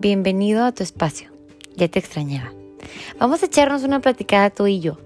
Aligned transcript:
bienvenido 0.00 0.64
a 0.64 0.72
tu 0.72 0.82
espacio. 0.82 1.30
Ya 1.76 1.88
te 1.88 1.98
extrañaba. 1.98 2.52
Vamos 3.18 3.42
a 3.42 3.46
echarnos 3.46 3.84
una 3.84 4.00
platicada 4.00 4.48
tú 4.48 4.66
y 4.66 4.80
yo, 4.80 4.98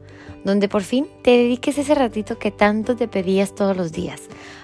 donde 0.45 0.69
por 0.69 0.83
fin 0.83 1.09
te 1.23 1.33
dediques 1.33 1.79
ese 1.79 1.97
ratito 1.97 2.39
que 2.39 2.53
tanto 2.53 2.95
te 2.95 3.09
pedías 3.09 3.57
todos 3.57 3.77
los 3.77 3.91
días 3.91 4.23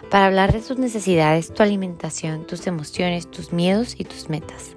para 0.09 0.27
hablar 0.27 0.53
de 0.53 0.61
tus 0.61 0.79
necesidades, 0.79 1.53
tu 1.53 1.65
alimentación, 1.65 2.47
tus 2.47 2.69
emociones, 2.69 3.29
tus 3.29 3.53
miedos 3.53 3.97
y 3.99 4.05
tus 4.05 4.29
metas. 4.29 4.77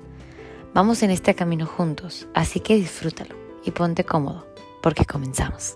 Vamos 0.74 1.04
en 1.04 1.12
este 1.12 1.36
camino 1.36 1.68
juntos, 1.68 2.28
así 2.34 2.60
que 2.60 2.76
disfrútalo 2.76 3.36
y 3.64 3.70
ponte 3.70 4.04
cómodo, 4.04 4.48
porque 4.82 5.06
comenzamos. 5.06 5.76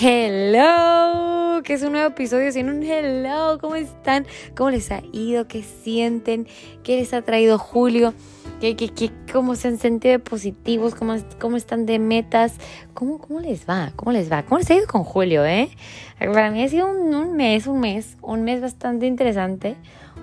Hello, 0.00 1.43
que 1.62 1.74
es 1.74 1.82
un 1.82 1.92
nuevo 1.92 2.08
episodio 2.08 2.50
sin 2.52 2.68
un 2.68 2.82
hello. 2.82 3.58
¿Cómo 3.60 3.76
están? 3.76 4.26
¿Cómo 4.56 4.70
les 4.70 4.90
ha 4.90 5.02
ido? 5.12 5.46
¿Qué 5.46 5.62
sienten? 5.62 6.46
¿Qué 6.82 6.96
les 6.96 7.14
ha 7.14 7.22
traído 7.22 7.58
Julio? 7.58 8.14
¿Qué, 8.60 8.76
qué, 8.76 8.88
qué, 8.88 9.10
¿Cómo 9.32 9.54
se 9.54 9.68
han 9.68 9.78
sentido 9.78 10.12
de 10.12 10.18
positivos? 10.18 10.94
¿Cómo, 10.94 11.16
cómo 11.38 11.56
están 11.56 11.86
de 11.86 11.98
metas? 11.98 12.54
¿Cómo, 12.94 13.18
¿Cómo 13.18 13.40
les 13.40 13.68
va? 13.68 13.92
¿Cómo 13.96 14.12
les 14.12 14.30
va? 14.30 14.42
¿Cómo 14.42 14.58
les 14.58 14.70
ha 14.70 14.74
ido 14.74 14.86
con 14.86 15.04
Julio, 15.04 15.44
eh? 15.44 15.70
Para 16.18 16.50
mí 16.50 16.62
ha 16.62 16.68
sido 16.68 16.88
un, 16.90 17.14
un 17.14 17.36
mes, 17.36 17.66
un 17.66 17.80
mes, 17.80 18.16
un 18.22 18.42
mes 18.42 18.60
bastante 18.60 19.06
interesante, 19.06 19.76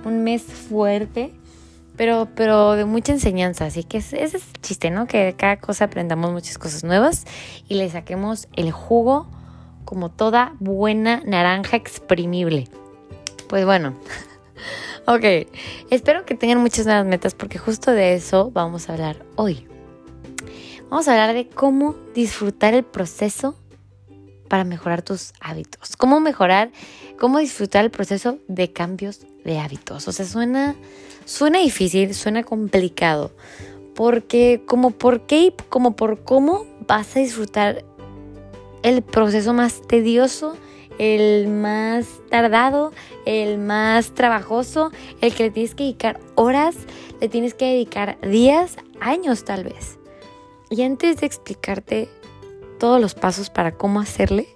un 0.04 0.24
mes 0.24 0.44
fuerte 0.44 1.32
pero, 1.98 2.28
pero 2.36 2.72
de 2.74 2.86
mucha 2.86 3.12
enseñanza. 3.12 3.66
Así 3.66 3.84
que 3.84 3.98
ese 3.98 4.24
es 4.24 4.34
el 4.34 4.42
chiste, 4.62 4.90
¿no? 4.90 5.06
Que 5.06 5.26
de 5.26 5.34
cada 5.34 5.58
cosa 5.58 5.86
aprendamos 5.86 6.32
muchas 6.32 6.58
cosas 6.58 6.84
nuevas 6.84 7.26
y 7.68 7.76
le 7.76 7.90
saquemos 7.90 8.48
el 8.56 8.72
jugo 8.72 9.28
como 9.86 10.10
toda 10.10 10.56
buena 10.60 11.22
naranja 11.26 11.78
exprimible. 11.78 12.68
Pues 13.48 13.66
bueno, 13.66 13.96
ok, 15.08 15.48
espero 15.90 16.26
que 16.26 16.36
tengan 16.36 16.60
muchas 16.60 16.86
nuevas 16.86 17.06
metas 17.06 17.36
porque 17.36 17.58
justo 17.58 17.92
de 17.92 18.14
eso 18.14 18.52
vamos 18.52 18.90
a 18.90 18.94
hablar 18.94 19.26
hoy. 19.36 19.68
Vamos 20.90 21.08
a 21.08 21.12
hablar 21.12 21.34
de 21.34 21.48
cómo 21.48 21.96
disfrutar 22.14 22.74
el 22.74 22.84
proceso 22.84 23.56
para 24.52 24.66
mejorar 24.66 25.02
tus 25.02 25.32
hábitos. 25.40 25.96
Cómo 25.96 26.20
mejorar, 26.20 26.74
cómo 27.18 27.40
disfrutar 27.40 27.86
el 27.86 27.92
proceso 27.92 28.40
de 28.50 28.74
cambios 28.74 29.22
de 29.46 29.58
hábitos. 29.58 30.10
O 30.10 30.12
sea, 30.12 30.26
suena, 30.26 30.76
suena 31.24 31.60
difícil, 31.60 32.14
suena 32.14 32.44
complicado. 32.44 33.32
Porque 33.96 34.64
como 34.68 34.92
por 34.92 35.26
qué 35.26 35.54
como 35.70 35.96
por 35.96 36.26
cómo 36.26 36.66
vas 36.86 37.16
a 37.16 37.22
disfrutar 37.22 37.86
el 38.84 39.02
proceso 39.02 39.54
más 39.54 39.82
tedioso, 39.82 40.56
el 40.98 41.48
más 41.48 42.08
tardado, 42.30 42.92
el 43.26 43.58
más 43.58 44.14
trabajoso, 44.14 44.92
el 45.22 45.34
que 45.34 45.44
le 45.44 45.52
tienes 45.52 45.76
que 45.76 45.84
dedicar 45.84 46.20
horas, 46.36 46.76
le 47.20 47.30
tienes 47.30 47.54
que 47.54 47.66
dedicar 47.66 48.20
días, 48.22 48.78
años 49.00 49.44
tal 49.44 49.64
vez. 49.64 50.00
Y 50.70 50.84
antes 50.84 51.18
de 51.18 51.26
explicarte 51.26 52.10
todos 52.80 53.02
los 53.02 53.14
pasos 53.14 53.50
para 53.50 53.74
cómo 53.74 54.00
hacerle, 54.00 54.48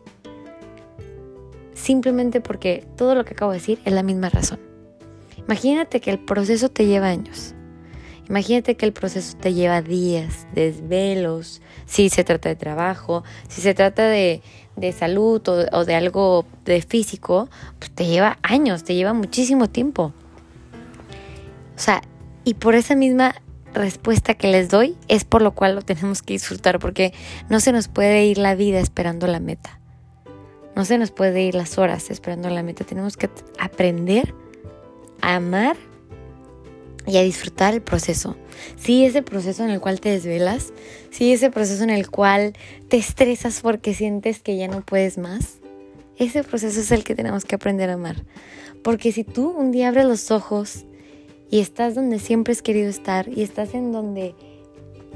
simplemente 1.74 2.42
porque 2.42 2.88
todo 2.96 3.16
lo 3.16 3.26
que 3.26 3.34
acabo 3.34 3.52
de 3.52 3.58
decir 3.58 3.80
es 3.86 3.94
la 3.94 4.04
misma 4.04 4.30
razón. 4.30 4.60
Imagínate 5.38 6.00
que 6.02 6.12
el 6.12 6.20
proceso 6.20 6.70
te 6.70 6.88
lleva 6.88 7.08
años. 7.08 7.54
Imagínate 8.28 8.76
que 8.76 8.86
el 8.86 8.94
proceso 8.94 9.38
te 9.38 9.54
lleva 9.54 9.82
días, 9.82 10.48
desvelos, 10.54 11.62
si 11.86 12.10
se 12.10 12.24
trata 12.24 12.50
de 12.50 12.56
trabajo, 12.56 13.24
si 13.48 13.62
se 13.62 13.74
trata 13.76 14.08
de, 14.08 14.42
salud 14.98 15.42
o, 15.48 15.86
de 15.86 15.96
algo 15.96 16.46
de 16.66 16.82
físico, 16.82 17.50
pues 17.78 17.92
te 17.92 18.08
lleva 18.08 18.40
años, 18.42 18.84
te 18.84 18.96
lleva 18.96 19.14
muchísimo 19.14 19.70
tiempo. 19.70 20.12
O 21.76 21.80
sea, 21.80 22.02
y 22.44 22.56
por 22.56 22.74
esa 22.74 22.96
misma 22.96 23.36
respuesta 23.74 24.34
que 24.34 24.48
les 24.48 24.70
doy 24.70 24.98
es 25.08 25.24
por 25.24 25.42
lo 25.42 25.54
cual 25.54 25.76
lo 25.76 25.82
tenemos 25.82 26.24
que 26.24 26.34
disfrutar, 26.34 26.80
porque 26.80 27.14
no 27.50 27.60
se 27.60 27.72
nos 27.72 27.90
puede 27.90 28.26
ir 28.26 28.40
la 28.40 28.56
vida 28.56 28.80
esperando 28.80 29.28
la 29.28 29.40
meta. 29.40 29.80
No 30.76 30.84
se 30.84 30.98
nos 30.98 31.12
puede 31.12 31.44
ir 31.44 31.56
las 31.56 31.78
horas 31.78 32.10
esperando 32.10 32.50
la 32.50 32.64
meta. 32.64 32.84
Tenemos 32.84 33.18
que 33.18 33.30
aprender 33.60 34.34
a 35.22 35.36
amar 35.36 35.78
y 37.08 37.18
a 37.18 37.22
disfrutar 37.22 37.74
el 37.74 37.82
proceso. 37.82 38.36
Sí, 38.78 39.06
ese 39.06 39.22
proceso 39.22 39.64
en 39.64 39.70
el 39.70 39.80
cual 39.80 40.00
te 40.00 40.10
desvelas, 40.10 40.74
sí, 41.12 41.34
ese 41.34 41.52
proceso 41.52 41.84
en 41.84 41.90
el 41.90 42.10
cual 42.10 42.54
te 42.88 42.98
estresas 42.98 43.62
porque 43.62 43.94
sientes 43.94 44.42
que 44.42 44.58
ya 44.58 44.68
no 44.68 44.82
puedes 44.82 45.18
más. 45.18 45.60
Ese 46.18 46.44
proceso 46.44 46.80
es 46.80 46.92
el 46.92 47.04
que 47.04 47.16
tenemos 47.16 47.44
que 47.46 47.56
aprender 47.56 47.90
a 47.90 47.94
amar. 47.94 48.24
Porque 48.84 49.12
si 49.12 49.24
tú 49.24 49.50
un 49.50 49.72
día 49.72 49.90
abres 49.90 50.06
los 50.06 50.32
ojos 50.32 50.86
y 51.50 51.60
estás 51.60 51.96
donde 51.96 52.20
siempre 52.20 52.54
has 52.54 52.62
querido 52.62 52.90
estar 52.90 53.28
y 53.28 53.42
estás 53.44 53.74
en 53.74 53.92
donde 53.92 54.36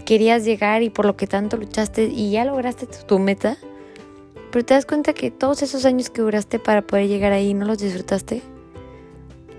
querías 0.06 0.44
llegar 0.44 0.84
y 0.84 0.90
por 0.90 1.06
lo 1.06 1.16
que 1.16 1.28
tanto 1.28 1.58
luchaste 1.58 2.06
y 2.06 2.32
ya 2.32 2.46
lograste 2.46 2.88
tu, 2.88 3.20
meta, 3.20 3.58
pero 4.52 4.66
te 4.66 4.74
das 4.74 4.86
cuenta 4.86 5.14
que 5.14 5.32
todos 5.32 5.62
esos 5.62 5.86
años 5.86 6.10
que 6.10 6.22
duraste 6.22 6.60
para 6.60 6.82
poder 6.82 7.08
llegar 7.08 7.32
ahí 7.32 7.54
no 7.54 7.66
los 7.66 7.78
disfrutaste, 7.78 8.42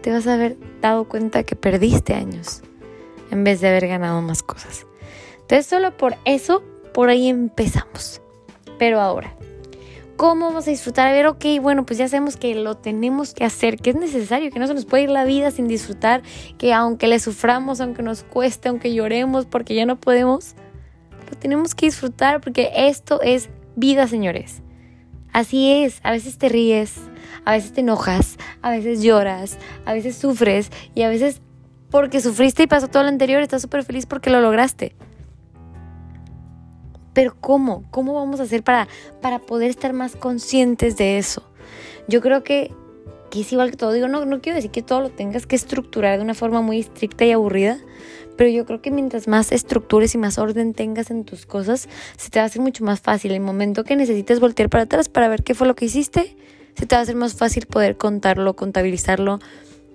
te 0.00 0.12
vas 0.12 0.26
a 0.26 0.34
haber 0.34 0.56
dado 0.80 1.04
cuenta 1.08 1.42
que 1.42 1.56
perdiste 1.56 2.14
años 2.14 2.62
en 3.30 3.44
vez 3.44 3.60
de 3.60 3.68
haber 3.68 3.86
ganado 3.86 4.22
más 4.22 4.42
cosas. 4.42 4.86
Entonces 5.40 5.66
solo 5.66 5.96
por 5.96 6.16
eso, 6.24 6.62
por 6.92 7.08
ahí 7.08 7.28
empezamos. 7.28 8.22
Pero 8.78 9.00
ahora, 9.00 9.34
¿cómo 10.16 10.46
vamos 10.46 10.66
a 10.66 10.70
disfrutar? 10.70 11.08
A 11.08 11.12
ver, 11.12 11.26
ok, 11.26 11.44
bueno, 11.60 11.84
pues 11.84 11.98
ya 11.98 12.08
sabemos 12.08 12.36
que 12.36 12.54
lo 12.54 12.76
tenemos 12.76 13.34
que 13.34 13.44
hacer, 13.44 13.76
que 13.76 13.90
es 13.90 13.96
necesario, 13.96 14.50
que 14.50 14.58
no 14.58 14.66
se 14.66 14.74
nos 14.74 14.84
puede 14.84 15.04
ir 15.04 15.10
la 15.10 15.24
vida 15.24 15.50
sin 15.50 15.68
disfrutar, 15.68 16.22
que 16.56 16.72
aunque 16.72 17.08
le 17.08 17.18
suframos, 17.18 17.80
aunque 17.80 18.02
nos 18.02 18.22
cueste, 18.22 18.68
aunque 18.68 18.94
lloremos 18.94 19.46
porque 19.46 19.74
ya 19.74 19.86
no 19.86 20.00
podemos, 20.00 20.54
lo 21.30 21.36
tenemos 21.36 21.74
que 21.74 21.86
disfrutar 21.86 22.40
porque 22.40 22.70
esto 22.74 23.20
es 23.22 23.50
vida, 23.76 24.06
señores. 24.06 24.62
Así 25.32 25.70
es, 25.70 26.00
a 26.02 26.10
veces 26.10 26.38
te 26.38 26.48
ríes, 26.48 27.09
a 27.44 27.52
veces 27.52 27.72
te 27.72 27.80
enojas, 27.80 28.36
a 28.62 28.70
veces 28.70 29.02
lloras, 29.02 29.58
a 29.84 29.92
veces 29.92 30.16
sufres 30.16 30.70
y 30.94 31.02
a 31.02 31.08
veces 31.08 31.40
porque 31.90 32.20
sufriste 32.20 32.62
y 32.62 32.66
pasó 32.66 32.88
todo 32.88 33.02
lo 33.02 33.08
anterior 33.08 33.42
estás 33.42 33.62
súper 33.62 33.84
feliz 33.84 34.06
porque 34.06 34.30
lo 34.30 34.40
lograste. 34.40 34.94
Pero 37.12 37.34
¿cómo? 37.40 37.84
¿Cómo 37.90 38.14
vamos 38.14 38.40
a 38.40 38.44
hacer 38.44 38.62
para, 38.62 38.88
para 39.20 39.40
poder 39.40 39.70
estar 39.70 39.92
más 39.92 40.14
conscientes 40.14 40.96
de 40.96 41.18
eso? 41.18 41.42
Yo 42.06 42.20
creo 42.20 42.44
que, 42.44 42.72
que 43.30 43.40
es 43.40 43.52
igual 43.52 43.70
que 43.70 43.76
todo. 43.76 43.92
Digo, 43.92 44.06
no, 44.06 44.24
no 44.24 44.40
quiero 44.40 44.56
decir 44.56 44.70
que 44.70 44.82
todo 44.82 45.00
lo 45.00 45.10
tengas 45.10 45.46
que 45.46 45.56
estructurar 45.56 46.18
de 46.18 46.24
una 46.24 46.34
forma 46.34 46.60
muy 46.60 46.78
estricta 46.78 47.24
y 47.24 47.32
aburrida, 47.32 47.78
pero 48.36 48.48
yo 48.48 48.64
creo 48.64 48.80
que 48.80 48.92
mientras 48.92 49.26
más 49.26 49.50
estructures 49.50 50.14
y 50.14 50.18
más 50.18 50.38
orden 50.38 50.72
tengas 50.72 51.10
en 51.10 51.24
tus 51.24 51.46
cosas, 51.46 51.88
se 52.16 52.30
te 52.30 52.38
va 52.38 52.44
a 52.44 52.46
hacer 52.46 52.62
mucho 52.62 52.84
más 52.84 53.00
fácil. 53.00 53.32
El 53.32 53.40
momento 53.40 53.82
que 53.84 53.96
necesites 53.96 54.38
voltear 54.38 54.68
para 54.68 54.84
atrás 54.84 55.08
para 55.08 55.28
ver 55.28 55.42
qué 55.42 55.54
fue 55.54 55.66
lo 55.66 55.74
que 55.74 55.86
hiciste, 55.86 56.36
se 56.75 56.86
te 56.86 56.94
va 56.94 57.00
a 57.00 57.03
hacer 57.03 57.16
más 57.16 57.34
fácil 57.34 57.66
poder 57.66 57.97
contarlo, 57.97 58.54
contabilizarlo, 58.54 59.41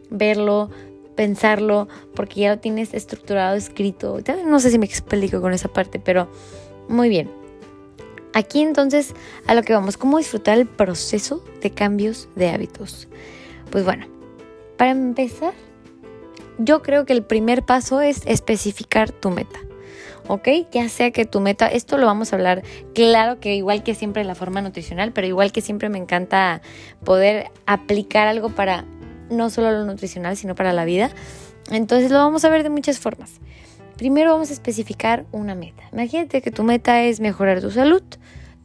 verlo, 0.10 0.70
pensarlo, 1.16 1.88
porque 2.14 2.42
ya 2.42 2.50
lo 2.52 2.60
tienes 2.60 2.94
estructurado, 2.94 3.56
escrito. 3.56 4.20
No 4.46 4.60
sé 4.60 4.72
si 4.72 4.80
me 4.80 4.86
explico 4.86 5.42
con 5.42 5.54
esa 5.54 5.70
parte, 5.70 6.00
pero 6.00 6.30
muy 6.88 7.10
bien. 7.10 7.32
Aquí 8.34 8.62
entonces 8.62 9.14
a 9.48 9.56
lo 9.56 9.64
que 9.64 9.74
vamos, 9.74 9.98
¿cómo 9.98 10.18
disfrutar 10.18 10.58
el 10.58 10.68
proceso 10.68 11.44
de 11.62 11.72
cambios 11.72 12.28
de 12.36 12.50
hábitos? 12.50 13.08
Pues 13.72 13.86
bueno, 13.86 14.08
para 14.78 14.92
empezar, 14.92 15.54
yo 16.58 16.82
creo 16.82 17.06
que 17.06 17.14
el 17.14 17.24
primer 17.24 17.64
paso 17.64 18.02
es 18.02 18.22
especificar 18.26 19.12
tu 19.12 19.30
meta. 19.30 19.60
¿Ok? 20.28 20.48
Ya 20.72 20.90
sea 20.90 21.12
que 21.12 21.26
tu 21.26 21.40
meta, 21.40 21.68
esto 21.68 21.98
lo 21.98 22.06
vamos 22.06 22.32
a 22.32 22.36
hablar, 22.36 22.64
claro 22.94 23.40
que 23.40 23.56
igual 23.56 23.84
que 23.84 23.96
siempre 23.96 24.24
la 24.24 24.36
forma 24.36 24.62
nutricional, 24.62 25.12
pero 25.12 25.28
igual 25.28 25.52
que 25.52 25.62
siempre 25.62 25.90
me 25.90 25.98
encanta 25.98 26.62
poder 27.04 27.52
aplicar 27.66 28.28
algo 28.28 28.50
para 28.50 28.86
no 29.30 29.50
solo 29.50 29.72
lo 29.72 29.86
nutricional, 29.86 30.38
sino 30.38 30.56
para 30.56 30.74
la 30.74 30.86
vida. 30.86 31.10
Entonces 31.72 32.12
lo 32.12 32.18
vamos 32.20 32.46
a 32.46 32.50
ver 32.50 32.64
de 32.64 32.70
muchas 32.70 33.00
formas. 33.00 33.40
Primero 33.98 34.32
vamos 34.32 34.50
a 34.50 34.54
especificar 34.54 35.26
una 35.32 35.56
meta. 35.56 35.84
Imagínate 35.94 36.42
que 36.42 36.52
tu 36.52 36.64
meta 36.64 37.02
es 37.04 37.20
mejorar 37.20 37.62
tu 37.62 37.72
salud, 37.72 38.04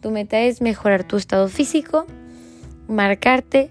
tu 0.00 0.10
meta 0.10 0.40
es 0.40 0.60
mejorar 0.60 1.04
tu 1.04 1.16
estado 1.16 1.48
físico, 1.48 2.06
marcarte, 2.88 3.70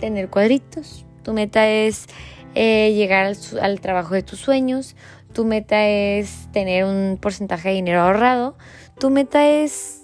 tener 0.00 0.28
cuadritos, 0.28 1.04
tu 1.22 1.32
meta 1.32 1.68
es 1.68 2.06
eh, 2.54 2.92
llegar 2.94 3.26
al, 3.26 3.36
al 3.60 3.80
trabajo 3.80 4.14
de 4.14 4.22
tus 4.22 4.38
sueños, 4.38 4.94
tu 5.32 5.44
meta 5.44 5.86
es 5.86 6.48
tener 6.52 6.84
un 6.84 7.18
porcentaje 7.20 7.70
de 7.70 7.74
dinero 7.76 8.00
ahorrado, 8.00 8.56
tu 8.98 9.10
meta 9.10 9.48
es 9.48 10.02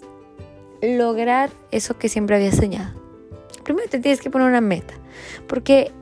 lograr 0.82 1.50
eso 1.70 1.98
que 1.98 2.08
siempre 2.08 2.36
habías 2.36 2.56
soñado. 2.56 2.98
Primero 3.64 3.88
te 3.88 3.98
tienes 3.98 4.20
que 4.20 4.30
poner 4.30 4.48
una 4.48 4.60
meta, 4.60 4.94
porque 5.46 5.92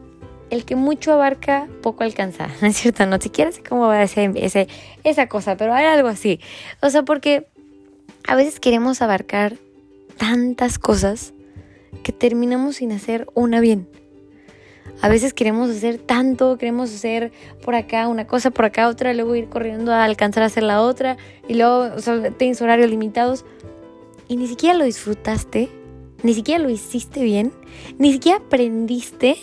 el 0.51 0.65
que 0.65 0.77
mucho 0.77 1.13
abarca, 1.13 1.69
poco 1.83 2.05
alcanza, 2.05 2.49
¿no 2.61 2.69
es 2.69 2.77
cierto? 2.77 3.07
No 3.07 3.21
siquiera 3.21 3.53
sé 3.53 3.63
cómo 3.63 3.87
va 3.87 4.01
a 4.01 4.07
ser 4.07 4.33
ese, 4.37 4.69
esa 5.05 5.29
cosa, 5.29 5.57
pero 5.57 5.75
hay 5.75 5.85
algo 5.87 6.09
así. 6.09 6.41
O 6.81 6.91
sea, 6.91 7.03
porque 7.03 7.47
a 8.27 8.35
veces 8.35 8.61
queremos 8.61 9.03
abarcar 9.03 9.57
tantas 10.17 10.79
cosas 10.79 11.33
que 12.03 12.13
terminamos 12.13 12.77
sin 12.77 12.93
hacer 12.93 13.27
una 13.35 13.61
bien. 13.61 13.89
A 15.03 15.09
veces 15.09 15.35
queremos 15.35 15.71
hacer 15.71 15.99
tanto, 15.99 16.57
queremos 16.57 16.93
hacer 16.93 17.33
por 17.63 17.75
acá 17.75 18.09
una 18.09 18.27
cosa, 18.27 18.51
por 18.51 18.65
acá 18.65 18.89
otra, 18.89 19.13
luego 19.13 19.35
ir 19.37 19.49
corriendo 19.49 19.93
a 19.93 20.05
alcanzar 20.05 20.43
a 20.43 20.47
hacer 20.47 20.63
la 20.63 20.81
otra 20.81 21.17
y 21.49 21.55
luego 21.55 21.95
o 21.95 21.99
sea, 22.01 22.31
tienes 22.31 22.61
horarios 22.63 22.91
limitados 22.91 23.45
y 24.29 24.37
ni 24.37 24.47
siquiera 24.47 24.77
lo 24.77 24.85
disfrutaste, 24.85 25.69
ni 26.23 26.35
siquiera 26.35 26.63
lo 26.63 26.71
hiciste 26.71 27.23
bien, 27.23 27.53
ni 27.99 28.13
siquiera 28.13 28.39
aprendiste 28.39 29.37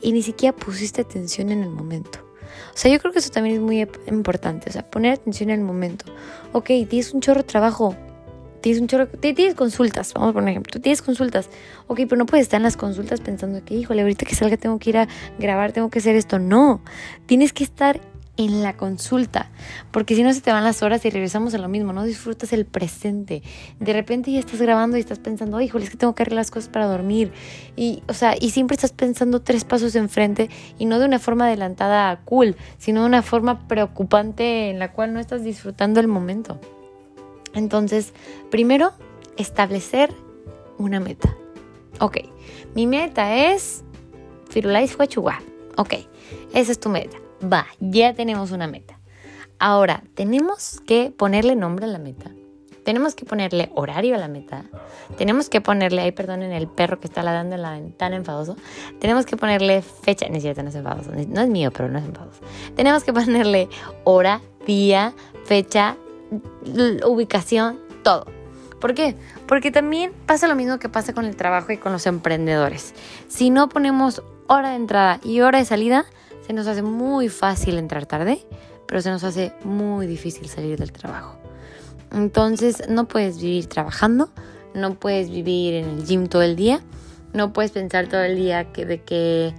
y 0.00 0.12
ni 0.12 0.22
siquiera 0.22 0.56
pusiste 0.56 1.02
atención 1.02 1.50
en 1.50 1.62
el 1.62 1.70
momento. 1.70 2.20
O 2.74 2.78
sea, 2.78 2.90
yo 2.90 2.98
creo 2.98 3.12
que 3.12 3.18
eso 3.20 3.30
también 3.30 3.56
es 3.56 3.60
muy 3.60 3.86
importante, 4.08 4.70
o 4.70 4.72
sea, 4.72 4.88
poner 4.90 5.12
atención 5.12 5.50
en 5.50 5.60
el 5.60 5.64
momento. 5.64 6.06
Ok, 6.52 6.66
tienes 6.88 7.12
un 7.12 7.20
chorro 7.20 7.40
de 7.40 7.46
trabajo, 7.46 7.96
tienes 8.60 8.80
un 8.80 8.88
chorro, 8.88 9.06
tienes 9.06 9.54
consultas, 9.54 10.12
vamos 10.14 10.32
por 10.32 10.48
ejemplo, 10.48 10.80
tienes 10.80 11.02
consultas, 11.02 11.48
ok, 11.86 12.00
pero 12.08 12.16
no 12.16 12.26
puedes 12.26 12.44
estar 12.44 12.58
en 12.58 12.64
las 12.64 12.76
consultas 12.76 13.20
pensando 13.20 13.64
que, 13.64 13.74
híjole, 13.74 14.02
ahorita 14.02 14.26
que 14.26 14.34
salga 14.34 14.56
tengo 14.56 14.78
que 14.78 14.90
ir 14.90 14.98
a 14.98 15.08
grabar, 15.38 15.72
tengo 15.72 15.90
que 15.90 15.98
hacer 15.98 16.16
esto, 16.16 16.38
no, 16.38 16.80
tienes 17.26 17.52
que 17.52 17.64
estar 17.64 18.00
en 18.36 18.62
la 18.62 18.76
consulta, 18.76 19.50
porque 19.90 20.14
si 20.14 20.22
no 20.22 20.32
se 20.32 20.40
te 20.40 20.52
van 20.52 20.64
las 20.64 20.82
horas 20.82 21.04
y 21.04 21.10
regresamos 21.10 21.54
a 21.54 21.58
lo 21.58 21.68
mismo, 21.68 21.92
no 21.92 22.04
disfrutas 22.04 22.52
el 22.52 22.66
presente. 22.66 23.42
De 23.80 23.92
repente 23.92 24.30
ya 24.30 24.40
estás 24.40 24.60
grabando 24.60 24.96
y 24.96 25.00
estás 25.00 25.18
pensando, 25.18 25.60
híjole, 25.60 25.84
es 25.84 25.90
que 25.90 25.96
tengo 25.96 26.14
que 26.14 26.22
arreglar 26.22 26.42
las 26.42 26.50
cosas 26.50 26.68
para 26.68 26.86
dormir. 26.86 27.32
Y, 27.76 28.02
o 28.08 28.12
sea, 28.12 28.34
y 28.38 28.50
siempre 28.50 28.74
estás 28.74 28.92
pensando 28.92 29.40
tres 29.40 29.64
pasos 29.64 29.94
enfrente 29.94 30.50
y 30.78 30.84
no 30.84 30.98
de 30.98 31.06
una 31.06 31.18
forma 31.18 31.46
adelantada 31.46 32.20
cool, 32.24 32.56
sino 32.78 33.00
de 33.02 33.06
una 33.06 33.22
forma 33.22 33.66
preocupante 33.68 34.70
en 34.70 34.78
la 34.78 34.92
cual 34.92 35.14
no 35.14 35.20
estás 35.20 35.42
disfrutando 35.42 36.00
el 36.00 36.08
momento. 36.08 36.60
Entonces, 37.56 38.12
primero, 38.50 38.92
establecer 39.38 40.12
una 40.78 41.00
meta. 41.00 41.34
Ok, 42.00 42.18
mi 42.74 42.86
meta 42.86 43.34
es 43.34 43.82
Firulais 44.50 44.96
Huachugua. 44.96 45.40
Ok, 45.78 45.94
esa 46.52 46.70
es 46.70 46.78
tu 46.78 46.90
meta. 46.90 47.16
Va, 47.42 47.66
ya 47.80 48.14
tenemos 48.14 48.52
una 48.52 48.66
meta. 48.66 49.00
Ahora, 49.58 50.04
tenemos 50.14 50.80
que 50.86 51.10
ponerle 51.16 51.56
nombre 51.56 51.86
a 51.86 51.88
la 51.88 51.98
meta. 51.98 52.30
Tenemos 52.84 53.14
que 53.14 53.24
ponerle 53.24 53.72
horario 53.74 54.14
a 54.14 54.18
la 54.18 54.28
meta. 54.28 54.66
Tenemos 55.16 55.48
que 55.48 55.62
ponerle, 55.62 56.02
ahí 56.02 56.12
perdonen 56.12 56.52
el 56.52 56.68
perro 56.68 57.00
que 57.00 57.08
está 57.08 57.22
ladrando 57.22 57.56
en 57.56 57.62
la 57.62 57.72
ventana 57.72 58.16
enfadoso. 58.16 58.56
Tenemos 59.00 59.24
que 59.24 59.36
ponerle 59.36 59.80
fecha, 59.82 60.28
ni 60.28 60.36
siquiera 60.36 60.62
no 60.62 60.68
es 60.68 60.74
enfadoso, 60.74 61.10
no 61.10 61.40
es 61.40 61.48
mío, 61.48 61.72
pero 61.72 61.88
no 61.88 61.98
es 61.98 62.04
enfadoso. 62.04 62.42
Tenemos 62.76 63.02
que 63.02 63.12
ponerle 63.14 63.68
hora, 64.04 64.40
día, 64.66 65.14
fecha, 65.46 65.96
ubicación, 67.04 67.80
todo. 68.02 68.26
¿Por 68.80 68.94
qué? 68.94 69.16
Porque 69.46 69.70
también 69.70 70.12
pasa 70.26 70.48
lo 70.48 70.54
mismo 70.54 70.78
que 70.78 70.88
pasa 70.88 71.14
con 71.14 71.24
el 71.24 71.36
trabajo 71.36 71.72
y 71.72 71.78
con 71.78 71.92
los 71.92 72.06
emprendedores. 72.06 72.94
Si 73.28 73.50
no 73.50 73.68
ponemos 73.68 74.22
hora 74.48 74.70
de 74.70 74.76
entrada 74.76 75.20
y 75.24 75.40
hora 75.40 75.58
de 75.58 75.64
salida, 75.64 76.04
se 76.46 76.52
nos 76.52 76.66
hace 76.66 76.82
muy 76.82 77.28
fácil 77.28 77.78
entrar 77.78 78.06
tarde, 78.06 78.46
pero 78.86 79.00
se 79.00 79.10
nos 79.10 79.24
hace 79.24 79.52
muy 79.64 80.06
difícil 80.06 80.48
salir 80.48 80.78
del 80.78 80.92
trabajo. 80.92 81.38
Entonces 82.12 82.88
no 82.88 83.08
puedes 83.08 83.40
vivir 83.40 83.66
trabajando, 83.66 84.28
no 84.74 84.94
puedes 84.94 85.30
vivir 85.30 85.74
en 85.74 85.86
el 85.86 86.04
gym 86.04 86.28
todo 86.28 86.42
el 86.42 86.54
día, 86.54 86.80
no 87.32 87.52
puedes 87.52 87.72
pensar 87.72 88.08
todo 88.08 88.22
el 88.22 88.36
día 88.36 88.72
que, 88.72 88.86
de 88.86 89.02
que 89.02 89.54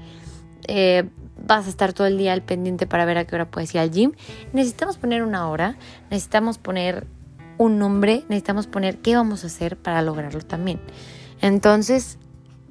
eh, 0.67 1.09
vas 1.45 1.67
a 1.67 1.69
estar 1.69 1.93
todo 1.93 2.07
el 2.07 2.17
día 2.17 2.33
al 2.33 2.41
pendiente 2.41 2.87
para 2.87 3.05
ver 3.05 3.17
a 3.17 3.25
qué 3.25 3.35
hora 3.35 3.49
puedes 3.49 3.73
ir 3.73 3.81
al 3.81 3.91
gym. 3.91 4.13
Necesitamos 4.53 4.97
poner 4.97 5.23
una 5.23 5.49
hora, 5.49 5.77
necesitamos 6.09 6.57
poner 6.57 7.07
un 7.57 7.79
nombre, 7.79 8.23
necesitamos 8.29 8.67
poner 8.67 8.97
qué 8.99 9.15
vamos 9.15 9.43
a 9.43 9.47
hacer 9.47 9.77
para 9.77 10.01
lograrlo 10.01 10.41
también. 10.41 10.79
Entonces, 11.41 12.17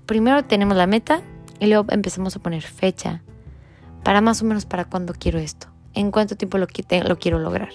primero 0.06 0.44
tenemos 0.44 0.76
la 0.76 0.86
meta 0.86 1.22
y 1.58 1.66
luego 1.66 1.86
empezamos 1.90 2.36
a 2.36 2.38
poner 2.40 2.62
fecha 2.62 3.22
para 4.04 4.20
más 4.20 4.42
o 4.42 4.44
menos 4.44 4.66
para 4.66 4.84
cuándo 4.84 5.14
quiero 5.18 5.38
esto, 5.38 5.66
en 5.94 6.10
cuánto 6.10 6.36
tiempo 6.36 6.58
lo, 6.58 6.66
lo 6.66 7.18
quiero 7.18 7.38
lograr, 7.38 7.70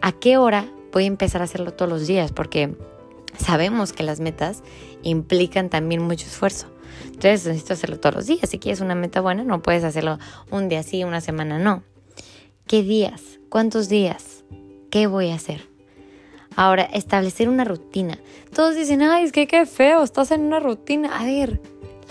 a 0.00 0.12
qué 0.12 0.38
hora 0.38 0.66
voy 0.92 1.04
a 1.04 1.08
empezar 1.08 1.40
a 1.42 1.44
hacerlo 1.44 1.74
todos 1.74 1.90
los 1.90 2.06
días, 2.06 2.32
porque 2.32 2.74
sabemos 3.36 3.92
que 3.92 4.02
las 4.02 4.20
metas 4.20 4.62
implican 5.02 5.68
también 5.68 6.02
mucho 6.02 6.26
esfuerzo. 6.26 6.71
Entonces 7.06 7.46
necesito 7.46 7.74
hacerlo 7.74 8.00
todos 8.00 8.14
los 8.14 8.26
días. 8.26 8.48
Si 8.48 8.58
quieres 8.58 8.80
una 8.80 8.94
meta 8.94 9.20
buena, 9.20 9.44
no 9.44 9.62
puedes 9.62 9.84
hacerlo 9.84 10.18
un 10.50 10.68
día 10.68 10.82
sí, 10.82 11.04
una 11.04 11.20
semana 11.20 11.58
no. 11.58 11.82
¿Qué 12.66 12.82
días? 12.82 13.38
¿Cuántos 13.48 13.88
días? 13.88 14.44
¿Qué 14.90 15.06
voy 15.06 15.30
a 15.30 15.34
hacer? 15.34 15.68
Ahora, 16.56 16.82
establecer 16.82 17.48
una 17.48 17.64
rutina. 17.64 18.18
Todos 18.54 18.74
dicen, 18.74 19.02
ay, 19.02 19.24
es 19.24 19.32
que 19.32 19.46
qué 19.46 19.66
feo, 19.66 20.02
estás 20.02 20.30
en 20.30 20.42
una 20.42 20.60
rutina. 20.60 21.18
A 21.18 21.24
ver, 21.24 21.60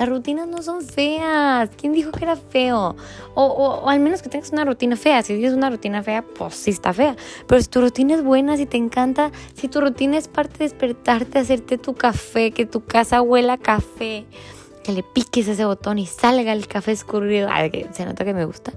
las 0.02 0.10
rutinas 0.10 0.48
no 0.48 0.64
son 0.64 0.82
feas. 0.82 1.70
¿Quién 1.78 1.94
dijo 1.94 2.12
que 2.12 2.24
era 2.24 2.36
feo? 2.36 2.96
O, 3.36 3.44
o, 3.44 3.88
al 3.90 4.00
menos 4.00 4.22
que 4.22 4.30
tengas 4.30 4.52
una 4.52 4.66
rutina 4.66 4.96
fea. 4.96 5.22
Si 5.22 5.34
tienes 5.34 5.54
una 5.54 5.70
rutina 5.70 6.02
fea, 6.02 6.24
pues 6.24 6.56
sí 6.56 6.72
está 6.72 6.92
fea. 6.92 7.16
Pero 7.48 7.62
si 7.62 7.68
tu 7.68 7.82
rutina 7.82 8.16
es 8.16 8.24
buena, 8.24 8.58
si 8.58 8.66
te 8.66 8.78
encanta, 8.78 9.32
si 9.54 9.68
tu 9.68 9.80
rutina 9.80 10.18
es 10.18 10.28
parte 10.28 10.58
de 10.60 10.66
despertarte, 10.66 11.40
hacerte 11.40 11.78
tu 11.78 11.94
café, 11.94 12.52
que 12.52 12.66
tu 12.66 12.84
casa 12.84 13.22
huela 13.22 13.54
a 13.54 13.58
café, 13.58 14.26
que 14.84 14.92
le 14.92 15.04
piques 15.04 15.48
ese 15.48 15.66
botón 15.66 16.00
y 16.00 16.06
salga 16.06 16.54
el 16.54 16.68
café 16.68 16.92
escurrido, 16.92 17.50
Ay, 17.52 17.70
que 17.70 17.88
se 17.92 18.06
nota 18.06 18.26
que 18.26 18.34
me 18.34 18.46
gusta, 18.46 18.74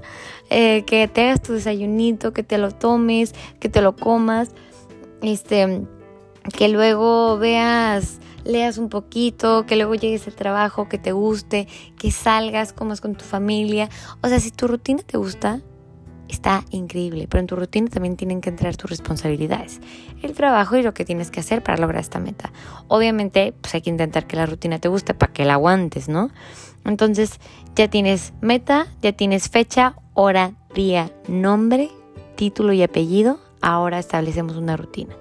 eh, 0.50 0.84
que 0.86 1.08
te 1.08 1.22
hagas 1.22 1.42
tu 1.42 1.52
desayunito, 1.52 2.32
que 2.32 2.42
te 2.42 2.58
lo 2.58 2.70
tomes, 2.70 3.34
que 3.60 3.68
te 3.68 3.80
lo 3.80 3.96
comas, 3.96 4.50
este, 5.22 5.82
que 6.56 6.68
luego 6.68 7.38
veas, 7.38 8.20
leas 8.44 8.78
un 8.78 8.88
poquito, 8.88 9.64
que 9.66 9.76
luego 9.76 9.94
llegues 9.94 10.26
al 10.26 10.34
trabajo, 10.34 10.88
que 10.88 10.98
te 10.98 11.12
guste, 11.12 11.66
que 11.98 12.10
salgas, 12.10 12.72
comas 12.72 13.00
con 13.00 13.14
tu 13.14 13.24
familia, 13.24 13.88
o 14.22 14.28
sea, 14.28 14.40
si 14.40 14.50
tu 14.50 14.68
rutina 14.68 15.02
te 15.02 15.16
gusta, 15.16 15.62
está 16.28 16.64
increíble, 16.70 17.26
pero 17.28 17.40
en 17.40 17.46
tu 17.46 17.56
rutina 17.56 17.88
también 17.88 18.16
tienen 18.16 18.40
que 18.40 18.50
entrar 18.50 18.76
tus 18.76 18.90
responsabilidades, 18.90 19.80
el 20.24 20.34
trabajo 20.34 20.76
y 20.76 20.82
lo 20.82 20.94
que 20.94 21.04
tienes 21.04 21.30
que 21.30 21.40
hacer 21.40 21.62
para 21.62 21.78
lograr 21.78 22.00
esta 22.00 22.18
meta. 22.18 22.52
Obviamente, 22.88 23.54
pues 23.60 23.74
hay 23.74 23.82
que 23.82 23.90
intentar 23.90 24.26
que 24.26 24.36
la 24.36 24.46
rutina 24.46 24.78
te 24.78 24.88
guste 24.88 25.14
para 25.14 25.32
que 25.32 25.44
la 25.44 25.54
aguantes, 25.54 26.08
¿no? 26.08 26.30
Entonces, 26.84 27.40
ya 27.74 27.88
tienes 27.88 28.32
meta, 28.40 28.86
ya 29.02 29.12
tienes 29.12 29.48
fecha, 29.48 29.96
hora, 30.14 30.52
día, 30.74 31.10
nombre, 31.28 31.90
título 32.36 32.72
y 32.72 32.82
apellido. 32.82 33.40
Ahora 33.60 33.98
establecemos 33.98 34.56
una 34.56 34.76
rutina 34.76 35.16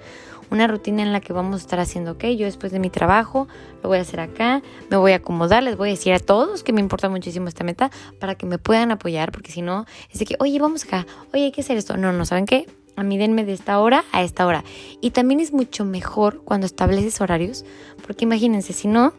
una 0.54 0.68
rutina 0.68 1.02
en 1.02 1.12
la 1.12 1.20
que 1.20 1.34
vamos 1.34 1.56
a 1.56 1.64
estar 1.64 1.80
haciendo, 1.80 2.12
ok, 2.12 2.26
yo 2.38 2.46
después 2.46 2.72
de 2.72 2.80
mi 2.80 2.92
trabajo 2.92 3.48
lo 3.82 3.90
voy 3.90 3.98
a 3.98 4.02
hacer 4.02 4.20
acá, 4.20 4.62
me 4.90 4.98
voy 4.98 5.14
a 5.14 5.16
acomodar, 5.16 5.64
les 5.64 5.76
voy 5.76 5.90
a 5.90 5.92
decir 5.92 6.14
a 6.14 6.20
todos 6.20 6.64
que 6.64 6.72
me 6.72 6.80
importa 6.80 7.10
muchísimo 7.10 7.48
esta 7.48 7.64
meta 7.64 7.90
para 8.20 8.36
que 8.36 8.46
me 8.46 8.60
puedan 8.60 8.92
apoyar, 8.92 9.32
porque 9.32 9.52
si 9.52 9.64
no, 9.64 9.86
es 10.12 10.20
de 10.20 10.26
que, 10.26 10.36
oye, 10.40 10.60
vamos 10.60 10.86
acá, 10.86 11.08
oye, 11.34 11.46
hay 11.46 11.52
que 11.52 11.62
hacer 11.62 11.76
esto. 11.76 11.98
No, 11.98 12.14
no, 12.14 12.24
¿saben 12.26 12.46
qué? 12.46 12.68
A 12.96 13.04
mí 13.04 13.18
denme 13.18 13.44
de 13.44 13.54
esta 13.54 13.80
hora 13.80 14.04
a 14.12 14.24
esta 14.24 14.46
hora. 14.46 14.64
Y 15.02 15.12
también 15.12 15.40
es 15.40 15.52
mucho 15.52 15.86
mejor 15.86 16.42
cuando 16.44 16.66
estableces 16.66 17.22
horarios, 17.22 17.66
porque 18.06 18.26
imagínense, 18.26 18.74
si 18.74 18.88
no, 18.88 19.14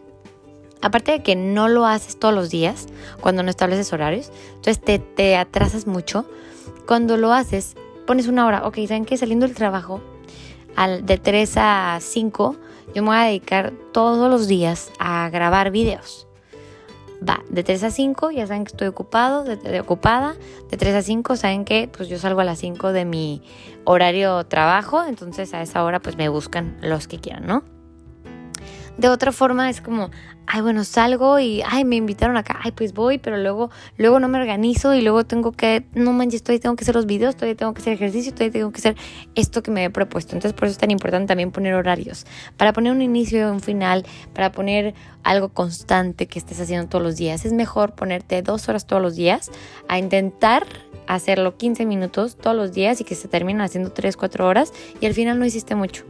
aparte 0.80 1.12
de 1.12 1.22
que 1.22 1.36
no 1.36 1.68
lo 1.68 1.86
haces 1.86 2.18
todos 2.18 2.34
los 2.34 2.50
días, 2.50 2.86
cuando 3.20 3.42
no 3.42 3.50
estableces 3.50 3.92
horarios, 3.92 4.30
entonces 4.56 4.80
te, 4.80 4.98
te 4.98 5.36
atrasas 5.36 5.86
mucho. 5.86 6.26
Cuando 6.86 7.16
lo 7.16 7.32
haces, 7.32 7.74
pones 8.06 8.28
una 8.28 8.46
hora, 8.46 8.66
ok, 8.66 8.78
¿saben 8.86 9.04
qué? 9.04 9.16
Saliendo 9.16 9.46
del 9.46 9.56
trabajo, 9.56 10.00
al, 10.76 11.06
de 11.06 11.18
3 11.18 11.54
a 11.56 11.98
5, 12.00 12.56
yo 12.94 13.02
me 13.02 13.08
voy 13.08 13.16
a 13.16 13.24
dedicar 13.24 13.72
todos 13.92 14.30
los 14.30 14.46
días 14.46 14.90
a 14.98 15.28
grabar 15.30 15.70
videos. 15.70 16.26
Va, 17.26 17.42
de 17.48 17.62
3 17.62 17.84
a 17.84 17.90
5, 17.90 18.30
ya 18.32 18.46
saben 18.46 18.64
que 18.64 18.72
estoy 18.72 18.88
ocupado, 18.88 19.44
de, 19.44 19.80
ocupada. 19.80 20.34
De 20.70 20.76
3 20.76 20.94
a 20.94 21.02
5, 21.02 21.36
saben 21.36 21.64
que 21.64 21.88
pues 21.88 22.08
yo 22.08 22.18
salgo 22.18 22.40
a 22.40 22.44
las 22.44 22.58
5 22.58 22.92
de 22.92 23.04
mi 23.04 23.42
horario 23.84 24.44
trabajo, 24.44 25.04
entonces 25.04 25.54
a 25.54 25.62
esa 25.62 25.84
hora 25.84 26.00
pues 26.00 26.16
me 26.16 26.28
buscan 26.28 26.76
los 26.82 27.08
que 27.08 27.18
quieran, 27.18 27.46
¿no? 27.46 27.73
De 28.98 29.08
otra 29.08 29.32
forma 29.32 29.68
es 29.70 29.80
como, 29.80 30.10
ay, 30.46 30.60
bueno, 30.60 30.84
salgo 30.84 31.38
y, 31.38 31.62
ay, 31.66 31.84
me 31.84 31.96
invitaron 31.96 32.36
acá, 32.36 32.60
ay, 32.62 32.72
pues 32.72 32.92
voy, 32.92 33.18
pero 33.18 33.36
luego, 33.36 33.70
luego 33.96 34.20
no 34.20 34.28
me 34.28 34.38
organizo 34.38 34.94
y 34.94 35.02
luego 35.02 35.24
tengo 35.24 35.52
que, 35.52 35.84
no 35.94 36.12
manches, 36.12 36.42
todavía 36.42 36.60
tengo 36.60 36.76
que 36.76 36.84
hacer 36.84 36.94
los 36.94 37.06
videos, 37.06 37.34
todavía 37.34 37.56
tengo 37.56 37.74
que 37.74 37.80
hacer 37.80 37.94
ejercicio, 37.94 38.32
todavía 38.32 38.52
tengo 38.52 38.70
que 38.70 38.78
hacer 38.78 38.96
esto 39.34 39.62
que 39.62 39.70
me 39.70 39.84
he 39.84 39.90
propuesto. 39.90 40.36
Entonces, 40.36 40.52
por 40.52 40.66
eso 40.66 40.72
es 40.72 40.78
tan 40.78 40.90
importante 40.90 41.28
también 41.28 41.50
poner 41.50 41.74
horarios, 41.74 42.24
para 42.56 42.72
poner 42.72 42.92
un 42.92 43.02
inicio 43.02 43.40
y 43.40 43.50
un 43.50 43.60
final, 43.60 44.06
para 44.32 44.52
poner 44.52 44.94
algo 45.24 45.48
constante 45.48 46.26
que 46.26 46.38
estés 46.38 46.60
haciendo 46.60 46.88
todos 46.88 47.02
los 47.02 47.16
días. 47.16 47.44
Es 47.44 47.52
mejor 47.52 47.94
ponerte 47.94 48.42
dos 48.42 48.68
horas 48.68 48.86
todos 48.86 49.02
los 49.02 49.16
días 49.16 49.50
a 49.88 49.98
intentar 49.98 50.66
hacerlo 51.06 51.56
15 51.56 51.84
minutos 51.84 52.36
todos 52.36 52.56
los 52.56 52.72
días 52.72 53.00
y 53.00 53.04
que 53.04 53.14
se 53.14 53.28
terminen 53.28 53.60
haciendo 53.60 53.90
3, 53.92 54.16
4 54.16 54.46
horas 54.46 54.72
y 55.00 55.06
al 55.06 55.14
final 55.14 55.38
no 55.38 55.44
hiciste 55.44 55.74
mucho. 55.74 56.04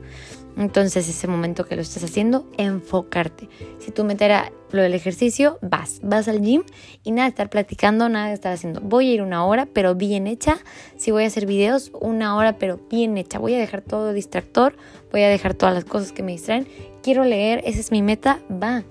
Entonces, 0.56 1.08
ese 1.08 1.26
momento 1.26 1.64
que 1.64 1.74
lo 1.74 1.82
estás 1.82 2.04
haciendo, 2.04 2.46
enfocarte. 2.56 3.48
Si 3.80 3.90
tú 3.90 4.04
meter 4.04 4.52
lo 4.70 4.82
del 4.82 4.94
ejercicio, 4.94 5.58
vas, 5.62 6.00
vas 6.02 6.28
al 6.28 6.42
gym 6.42 6.62
y 7.02 7.10
nada 7.10 7.24
de 7.24 7.30
estar 7.30 7.50
platicando, 7.50 8.08
nada 8.08 8.28
de 8.28 8.34
estar 8.34 8.52
haciendo. 8.52 8.80
Voy 8.80 9.10
a 9.10 9.14
ir 9.14 9.22
una 9.22 9.44
hora, 9.44 9.66
pero 9.66 9.94
bien 9.94 10.26
hecha. 10.26 10.58
Si 10.96 11.10
voy 11.10 11.24
a 11.24 11.26
hacer 11.26 11.46
videos, 11.46 11.90
una 12.00 12.36
hora, 12.36 12.58
pero 12.58 12.78
bien 12.88 13.18
hecha. 13.18 13.38
Voy 13.38 13.54
a 13.54 13.58
dejar 13.58 13.82
todo 13.82 14.12
distractor, 14.12 14.76
voy 15.10 15.22
a 15.22 15.28
dejar 15.28 15.54
todas 15.54 15.74
las 15.74 15.84
cosas 15.84 16.12
que 16.12 16.22
me 16.22 16.32
distraen. 16.32 16.68
Quiero 17.02 17.24
leer, 17.24 17.60
esa 17.64 17.80
es 17.80 17.90
mi 17.90 18.02
meta, 18.02 18.40
va. 18.50 18.84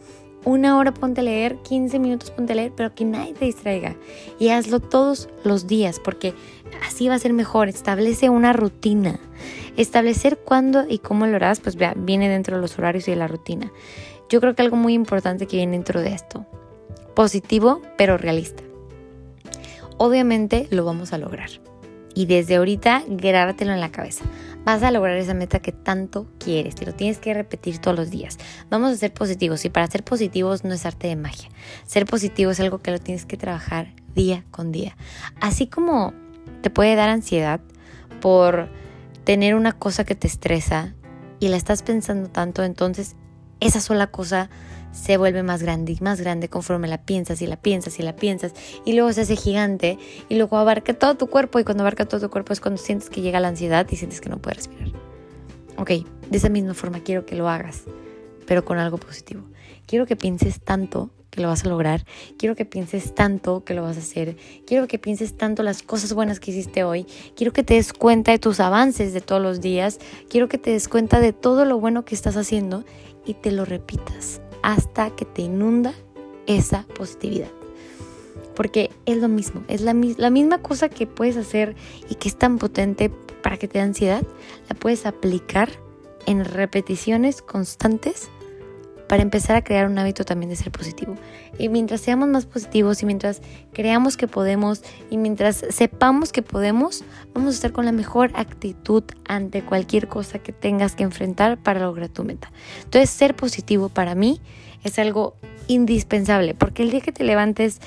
una 0.46 0.78
hora 0.78 0.94
ponte 0.94 1.22
a 1.22 1.24
leer, 1.24 1.58
15 1.64 2.00
minutos 2.00 2.32
ponte 2.32 2.52
a 2.52 2.56
leer, 2.58 2.74
pero 2.76 2.94
que 2.94 3.06
nadie 3.06 3.34
te 3.34 3.46
distraiga. 3.46 3.96
Y 4.38 4.50
hazlo 4.50 4.82
todos 4.82 5.30
los 5.46 5.68
días, 5.68 6.02
porque 6.04 6.34
así 6.86 7.08
va 7.08 7.16
a 7.16 7.20
ser 7.20 7.32
mejor. 7.32 7.70
Establece 7.70 8.30
una 8.30 8.52
rutina. 8.52 9.20
Establecer 9.78 10.38
cuándo 10.38 10.86
y 10.88 11.00
cómo 11.00 11.26
lo 11.28 11.36
harás, 11.36 11.60
pues 11.60 11.78
viene 11.98 12.30
dentro 12.30 12.56
de 12.56 12.62
los 12.62 12.78
horarios 12.78 13.08
y 13.08 13.12
de 13.12 13.18
la 13.18 13.28
rutina. 13.28 13.72
Yo 14.30 14.40
creo 14.40 14.56
que 14.56 14.62
algo 14.62 14.78
muy 14.78 14.94
importante 14.94 15.48
que 15.48 15.58
viene 15.58 15.74
dentro 15.74 16.02
de 16.02 16.14
esto. 16.14 16.46
Positivo, 17.16 17.82
pero 17.98 18.18
realista. 18.18 18.64
Obviamente 19.98 20.68
lo 20.72 20.86
vamos 20.86 21.14
a 21.14 21.18
lograr. 21.18 21.50
Y 22.16 22.26
desde 22.26 22.56
ahorita 22.58 23.04
grábatelo 23.08 23.74
en 23.74 23.80
la 23.80 23.92
cabeza. 23.92 24.26
Vas 24.66 24.84
a 24.84 24.92
lograr 24.92 25.18
esa 25.18 25.34
meta 25.34 25.60
que 25.60 25.72
tanto 25.72 26.28
quieres. 26.40 26.76
Te 26.76 26.86
lo 26.86 26.94
tienes 26.94 27.18
que 27.18 27.34
repetir 27.34 27.80
todos 27.80 27.98
los 27.98 28.12
días. 28.12 28.38
Vamos 28.70 28.92
a 28.92 28.96
ser 28.96 29.14
positivos. 29.14 29.66
Y 29.66 29.70
para 29.70 29.88
ser 29.88 30.04
positivos 30.04 30.64
no 30.64 30.74
es 30.74 30.86
arte 30.86 31.08
de 31.08 31.16
magia. 31.16 31.50
Ser 31.86 32.06
positivo 32.06 32.52
es 32.52 32.60
algo 32.60 32.80
que 32.80 32.92
lo 32.92 33.00
tienes 33.00 33.26
que 33.26 33.38
trabajar 33.38 33.94
día 34.16 34.46
con 34.52 34.72
día. 34.72 34.96
Así 35.42 35.68
como 35.68 36.14
te 36.62 36.70
puede 36.70 36.96
dar 36.96 37.10
ansiedad 37.10 37.62
por 38.22 38.70
tener 39.24 39.56
una 39.56 39.74
cosa 39.74 40.04
que 40.04 40.16
te 40.16 40.28
estresa 40.28 40.96
y 41.40 41.50
la 41.50 41.58
estás 41.58 41.84
pensando 41.84 42.30
tanto, 42.30 42.64
entonces 42.64 43.16
esa 43.60 43.82
sola 43.82 44.08
cosa 44.08 44.50
se 44.92 45.18
vuelve 45.18 45.42
más 45.42 45.64
grande 45.64 45.94
y 45.94 46.04
más 46.04 46.22
grande 46.22 46.50
conforme 46.50 46.88
la 46.88 47.00
piensas 47.00 47.42
y 47.42 47.48
la 47.48 47.58
piensas 47.58 48.00
y 48.00 48.04
la 48.04 48.16
piensas 48.16 48.54
y 48.86 48.94
luego 48.94 49.12
se 49.12 49.22
hace 49.22 49.36
gigante 49.36 49.98
y 50.30 50.36
luego 50.36 50.58
abarca 50.58 50.94
todo 50.94 51.16
tu 51.16 51.28
cuerpo 51.28 51.60
y 51.60 51.64
cuando 51.64 51.84
abarca 51.84 52.06
todo 52.06 52.22
tu 52.22 52.30
cuerpo 52.30 52.54
es 52.54 52.62
cuando 52.62 52.82
sientes 52.82 53.10
que 53.10 53.22
llega 53.22 53.40
la 53.40 53.48
ansiedad 53.48 53.88
y 53.90 53.96
sientes 53.96 54.22
que 54.22 54.30
no 54.30 54.38
puedes 54.38 54.58
respirar. 54.58 54.90
Ok, 55.78 55.90
de 55.90 56.38
esa 56.38 56.50
misma 56.50 56.74
forma 56.76 57.00
quiero 57.00 57.26
que 57.26 57.36
lo 57.36 57.50
hagas, 57.50 57.84
pero 58.46 58.64
con 58.64 58.78
algo 58.78 58.98
positivo. 58.98 59.44
Quiero 59.88 60.06
que 60.06 60.16
pienses 60.16 60.62
tanto 60.62 61.10
que 61.34 61.42
lo 61.42 61.48
vas 61.48 61.66
a 61.66 61.70
lograr. 61.70 62.06
Quiero 62.38 62.56
que 62.56 62.64
pienses 62.64 63.16
tanto 63.16 63.64
que 63.64 63.74
lo 63.74 63.82
vas 63.82 63.98
a 63.98 64.02
hacer. 64.02 64.38
Quiero 64.68 64.88
que 64.88 65.00
pienses 65.00 65.36
tanto 65.36 65.64
las 65.64 65.82
cosas 65.82 66.14
buenas 66.14 66.40
que 66.40 66.52
hiciste 66.52 66.84
hoy. 66.84 67.08
Quiero 67.36 67.52
que 67.52 67.64
te 67.64 67.74
des 67.74 67.92
cuenta 67.92 68.32
de 68.32 68.40
tus 68.40 68.60
avances 68.60 69.14
de 69.14 69.22
todos 69.22 69.42
los 69.42 69.60
días. 69.60 70.00
Quiero 70.30 70.48
que 70.48 70.60
te 70.60 70.72
des 70.72 70.88
cuenta 70.88 71.20
de 71.20 71.34
todo 71.34 71.66
lo 71.66 71.80
bueno 71.80 72.06
que 72.06 72.14
estás 72.14 72.38
haciendo 72.38 72.84
y 73.26 73.34
te 73.34 73.52
lo 73.52 73.66
repitas 73.66 74.42
hasta 74.62 75.10
que 75.16 75.26
te 75.26 75.42
inunda 75.42 75.94
esa 76.46 76.86
positividad. 76.96 77.50
Porque 78.56 78.92
es 79.08 79.18
lo 79.18 79.28
mismo, 79.28 79.64
es 79.68 79.82
la, 79.82 79.94
misma 79.94 80.60
cosa 80.60 80.88
que 80.88 81.08
puedes 81.08 81.38
hacer 81.38 81.76
y 82.10 82.16
que 82.16 82.30
es 82.30 82.38
tan 82.38 82.60
potente 82.60 83.10
para 83.42 83.58
que 83.58 83.68
te 83.68 83.80
dé 83.80 83.84
ansiedad, 83.84 84.24
la 84.70 84.76
puedes 84.76 85.08
aplicar 85.08 85.70
en 86.28 86.46
repeticiones 86.46 87.42
constantes 87.42 88.30
para 89.08 89.22
empezar 89.22 89.56
a 89.56 89.64
crear 89.64 89.88
un 89.88 89.98
hábito 89.98 90.24
también 90.24 90.50
de 90.50 90.56
ser 90.56 90.72
positivo. 90.72 91.16
Y 91.60 91.70
mientras 91.70 92.02
seamos 92.02 92.28
más 92.30 92.46
positivos 92.46 93.04
y 93.04 93.06
mientras 93.06 93.42
creamos 93.72 94.18
que 94.18 94.28
podemos 94.28 94.82
y 95.10 95.18
mientras 95.18 95.66
sepamos 95.70 96.32
que 96.32 96.42
podemos, 96.42 97.04
vamos 97.34 97.54
a 97.54 97.56
estar 97.56 97.72
con 97.72 97.86
la 97.86 97.92
mejor 97.92 98.32
actitud 98.34 99.04
ante 99.28 99.62
cualquier 99.62 100.08
cosa 100.08 100.40
que 100.40 100.52
tengas 100.52 100.96
que 100.96 101.04
enfrentar 101.04 101.58
para 101.58 101.82
lograr 101.82 102.10
tu 102.10 102.24
meta. 102.24 102.52
Entonces, 102.84 103.10
ser 103.10 103.36
positivo 103.36 103.90
para 103.90 104.16
mí 104.16 104.42
es 104.84 105.00
algo 105.00 105.36
indispensable, 105.68 106.56
porque 106.56 106.84
el 106.84 106.92
día 106.92 107.02
que 107.02 107.12
te 107.12 107.24
levantes 107.24 107.80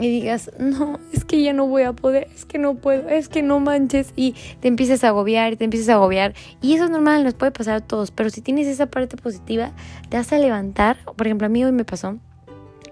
y 0.00 0.08
digas, 0.08 0.50
no, 0.58 0.98
es 1.12 1.24
que 1.24 1.42
ya 1.42 1.52
no 1.52 1.66
voy 1.66 1.82
a 1.82 1.92
poder, 1.92 2.28
es 2.34 2.44
que 2.46 2.58
no 2.58 2.74
puedo, 2.74 3.08
es 3.08 3.28
que 3.28 3.42
no 3.42 3.60
manches 3.60 4.12
y 4.16 4.34
te 4.60 4.68
empieces 4.68 5.04
a 5.04 5.08
agobiar 5.08 5.52
y 5.52 5.56
te 5.56 5.64
empieces 5.64 5.88
a 5.90 5.94
agobiar. 5.94 6.34
Y 6.62 6.74
eso 6.74 6.84
es 6.84 6.90
normal, 6.90 7.22
nos 7.22 7.34
puede 7.34 7.52
pasar 7.52 7.74
a 7.74 7.80
todos, 7.80 8.10
pero 8.10 8.30
si 8.30 8.40
tienes 8.40 8.66
esa 8.66 8.86
parte 8.86 9.16
positiva, 9.16 9.72
te 10.08 10.16
vas 10.16 10.32
a 10.32 10.38
levantar. 10.38 10.98
Por 11.16 11.26
ejemplo, 11.26 11.46
a 11.46 11.50
mí 11.50 11.64
hoy 11.64 11.72
me 11.72 11.84
pasó 11.84 12.18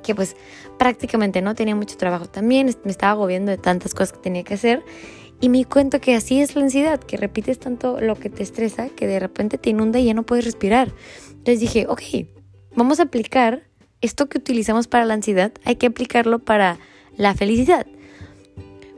que 0.03 0.15
pues 0.15 0.37
prácticamente 0.79 1.43
no 1.43 1.55
tenía 1.55 1.75
mucho 1.75 1.97
trabajo 1.97 2.27
también, 2.27 2.75
me 2.85 2.91
estaba 2.91 3.13
agobiando 3.13 3.51
de 3.51 3.59
tantas 3.59 3.95
cosas 3.95 4.13
que 4.13 4.19
tenía 4.19 4.45
que 4.45 4.55
hacer. 4.55 4.85
Y 5.41 5.49
me 5.51 5.65
cuento 5.65 6.01
que 6.01 6.15
así 6.15 6.41
es 6.41 6.57
la 6.57 6.63
ansiedad, 6.63 6.99
que 6.99 7.17
repites 7.17 7.59
tanto 7.59 8.01
lo 8.01 8.17
que 8.17 8.29
te 8.29 8.43
estresa 8.43 8.89
que 8.89 9.07
de 9.07 9.21
repente 9.21 9.57
te 9.57 9.71
inunda 9.71 9.99
y 9.99 10.07
ya 10.07 10.15
no 10.15 10.25
puedes 10.25 10.45
respirar. 10.45 10.93
Entonces 11.29 11.61
dije, 11.61 11.87
ok, 11.89 12.03
vamos 12.75 12.99
a 12.99 13.05
aplicar 13.05 13.69
esto 14.01 14.29
que 14.29 14.39
utilizamos 14.39 14.89
para 14.89 15.05
la 15.05 15.15
ansiedad, 15.15 15.53
hay 15.65 15.77
que 15.77 15.87
aplicarlo 15.87 16.39
para 16.39 16.79
la 17.19 17.35
felicidad. 17.35 17.87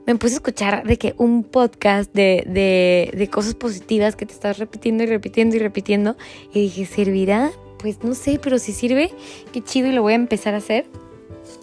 Me 0.07 0.15
puse 0.17 0.35
a 0.35 0.37
escuchar 0.37 0.85
de 0.85 0.97
que 0.97 1.15
un 1.19 1.43
podcast 1.43 2.13
de, 2.15 2.45
de, 2.47 3.11
de 3.17 3.29
cosas 3.29 3.55
positivas 3.55 4.17
que 4.17 4.27
te 4.27 4.33
estás 4.33 4.59
repitiendo 4.59 5.03
y 5.03 5.07
repitiendo 5.07 5.57
y 5.57 5.59
repitiendo. 5.59 6.17
Y 6.53 6.61
dije, 6.63 6.87
¿servirá? 6.87 7.51
Pues 7.79 8.05
no 8.05 8.15
sé, 8.15 8.39
pero 8.41 8.59
si 8.59 8.73
sirve, 8.73 9.11
qué 9.53 9.63
chido 9.63 9.89
y 9.89 9.93
lo 9.93 10.03
voy 10.03 10.13
a 10.13 10.17
empezar 10.17 10.55
a 10.55 10.59
hacer. 10.59 10.87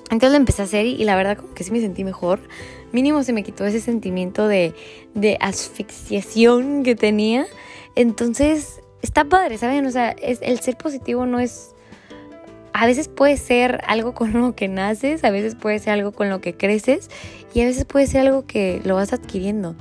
Entonces 0.09 0.31
lo 0.31 0.37
empecé 0.37 0.61
a 0.61 0.65
hacer 0.65 0.85
y, 0.85 1.03
la 1.03 1.15
verdad 1.15 1.37
como 1.37 1.53
que 1.53 1.63
sí 1.63 1.71
me 1.71 1.79
sentí 1.81 2.03
mejor. 2.03 2.39
Mínimo 2.91 3.23
se 3.23 3.33
me 3.33 3.43
quitó 3.43 3.65
ese 3.65 3.81
sentimiento 3.81 4.47
de, 4.47 4.73
de 5.13 5.37
asfixiación 5.41 6.83
que 6.83 6.95
tenía. 6.95 7.45
Entonces 7.95 8.81
está 9.01 9.25
padre, 9.25 9.57
¿saben? 9.57 9.85
O 9.85 9.91
sea, 9.91 10.11
es, 10.11 10.39
el 10.41 10.59
ser 10.59 10.77
positivo 10.77 11.25
no 11.25 11.39
es 11.39 11.75
a 12.79 12.85
veces 12.85 13.07
puede 13.07 13.37
ser 13.37 13.81
algo 13.87 14.13
con 14.13 14.33
lo 14.33 14.55
que 14.55 14.67
naces, 14.67 15.23
a 15.23 15.31
veces 15.31 15.55
puede 15.55 15.79
ser 15.79 15.93
algo 15.93 16.11
con 16.11 16.29
lo 16.29 16.41
que 16.41 16.53
creces 16.53 17.09
y 17.51 17.61
a 17.61 17.65
veces 17.65 17.85
puede 17.85 18.05
ser 18.05 18.21
algo 18.21 18.45
que 18.45 18.81
lo 18.85 18.93
vas 18.93 19.13
adquiriendo. 19.13 19.75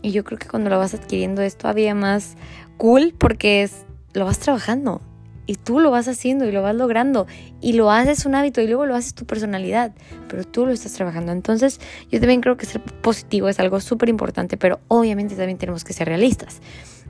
Y 0.00 0.12
yo 0.12 0.24
creo 0.24 0.38
que 0.38 0.48
cuando 0.48 0.70
lo 0.70 0.78
vas 0.78 0.94
adquiriendo 0.94 1.42
es 1.42 1.58
todavía 1.58 1.94
más 1.94 2.38
cool 2.78 3.14
porque 3.18 3.62
es, 3.62 3.84
lo 4.14 4.24
vas 4.24 4.38
trabajando 4.38 5.02
y 5.44 5.56
tú 5.56 5.78
lo 5.78 5.90
vas 5.90 6.08
haciendo 6.08 6.46
y 6.46 6.52
lo 6.52 6.62
vas 6.62 6.74
logrando 6.74 7.26
y 7.60 7.74
lo 7.74 7.90
haces 7.90 8.24
un 8.24 8.34
hábito 8.34 8.62
y 8.62 8.66
luego 8.66 8.86
lo 8.86 8.94
haces 8.94 9.12
tu 9.12 9.26
personalidad, 9.26 9.92
pero 10.26 10.44
tú 10.44 10.64
lo 10.64 10.72
estás 10.72 10.94
trabajando. 10.94 11.32
Entonces 11.32 11.82
yo 12.10 12.18
también 12.18 12.40
creo 12.40 12.56
que 12.56 12.64
ser 12.64 12.80
positivo 12.80 13.50
es 13.50 13.60
algo 13.60 13.78
súper 13.80 14.08
importante, 14.08 14.56
pero 14.56 14.80
obviamente 14.88 15.34
también 15.34 15.58
tenemos 15.58 15.84
que 15.84 15.92
ser 15.92 16.08
realistas. 16.08 16.62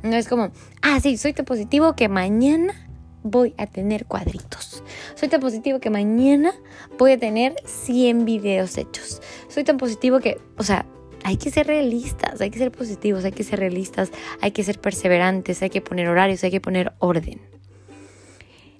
No 0.02 0.16
es 0.16 0.26
como, 0.26 0.50
ah, 0.83 0.99
sí, 1.00 1.16
soy 1.16 1.33
tan 1.33 1.45
positivo 1.45 1.95
que 1.95 2.09
mañana 2.09 2.88
voy 3.23 3.55
a 3.57 3.67
tener 3.67 4.07
cuadritos. 4.07 4.83
Soy 5.15 5.29
tan 5.29 5.41
positivo 5.41 5.81
que 5.81 5.91
mañana 5.91 6.53
voy 6.99 7.13
a 7.13 7.19
tener 7.19 7.55
100 7.65 8.25
videos 8.25 8.77
hechos. 8.79 9.21
Soy 9.49 9.65
tan 9.65 9.77
positivo 9.77 10.21
que, 10.21 10.39
o 10.57 10.63
sea, 10.63 10.87
hay 11.25 11.37
que 11.37 11.51
ser 11.51 11.67
realistas, 11.67 12.41
hay 12.41 12.51
que 12.51 12.59
ser 12.59 12.71
positivos, 12.71 13.25
hay 13.25 13.33
que 13.33 13.45
ser 13.45 13.59
realistas, 13.59 14.11
hay 14.41 14.53
que 14.53 14.63
ser 14.63 14.81
perseverantes, 14.81 15.63
hay 15.63 15.71
que 15.71 15.81
poner 15.81 16.09
horarios, 16.09 16.45
hay 16.45 16.51
que 16.51 16.61
poner 16.61 16.93
orden. 16.99 17.41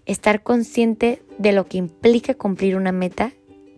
Estar 0.07 0.43
consciente 0.43 1.23
de 1.39 1.53
lo 1.53 1.67
que 1.67 1.79
implica 1.79 2.35
cumplir 2.35 2.77
una 2.77 2.93
meta 2.93 3.33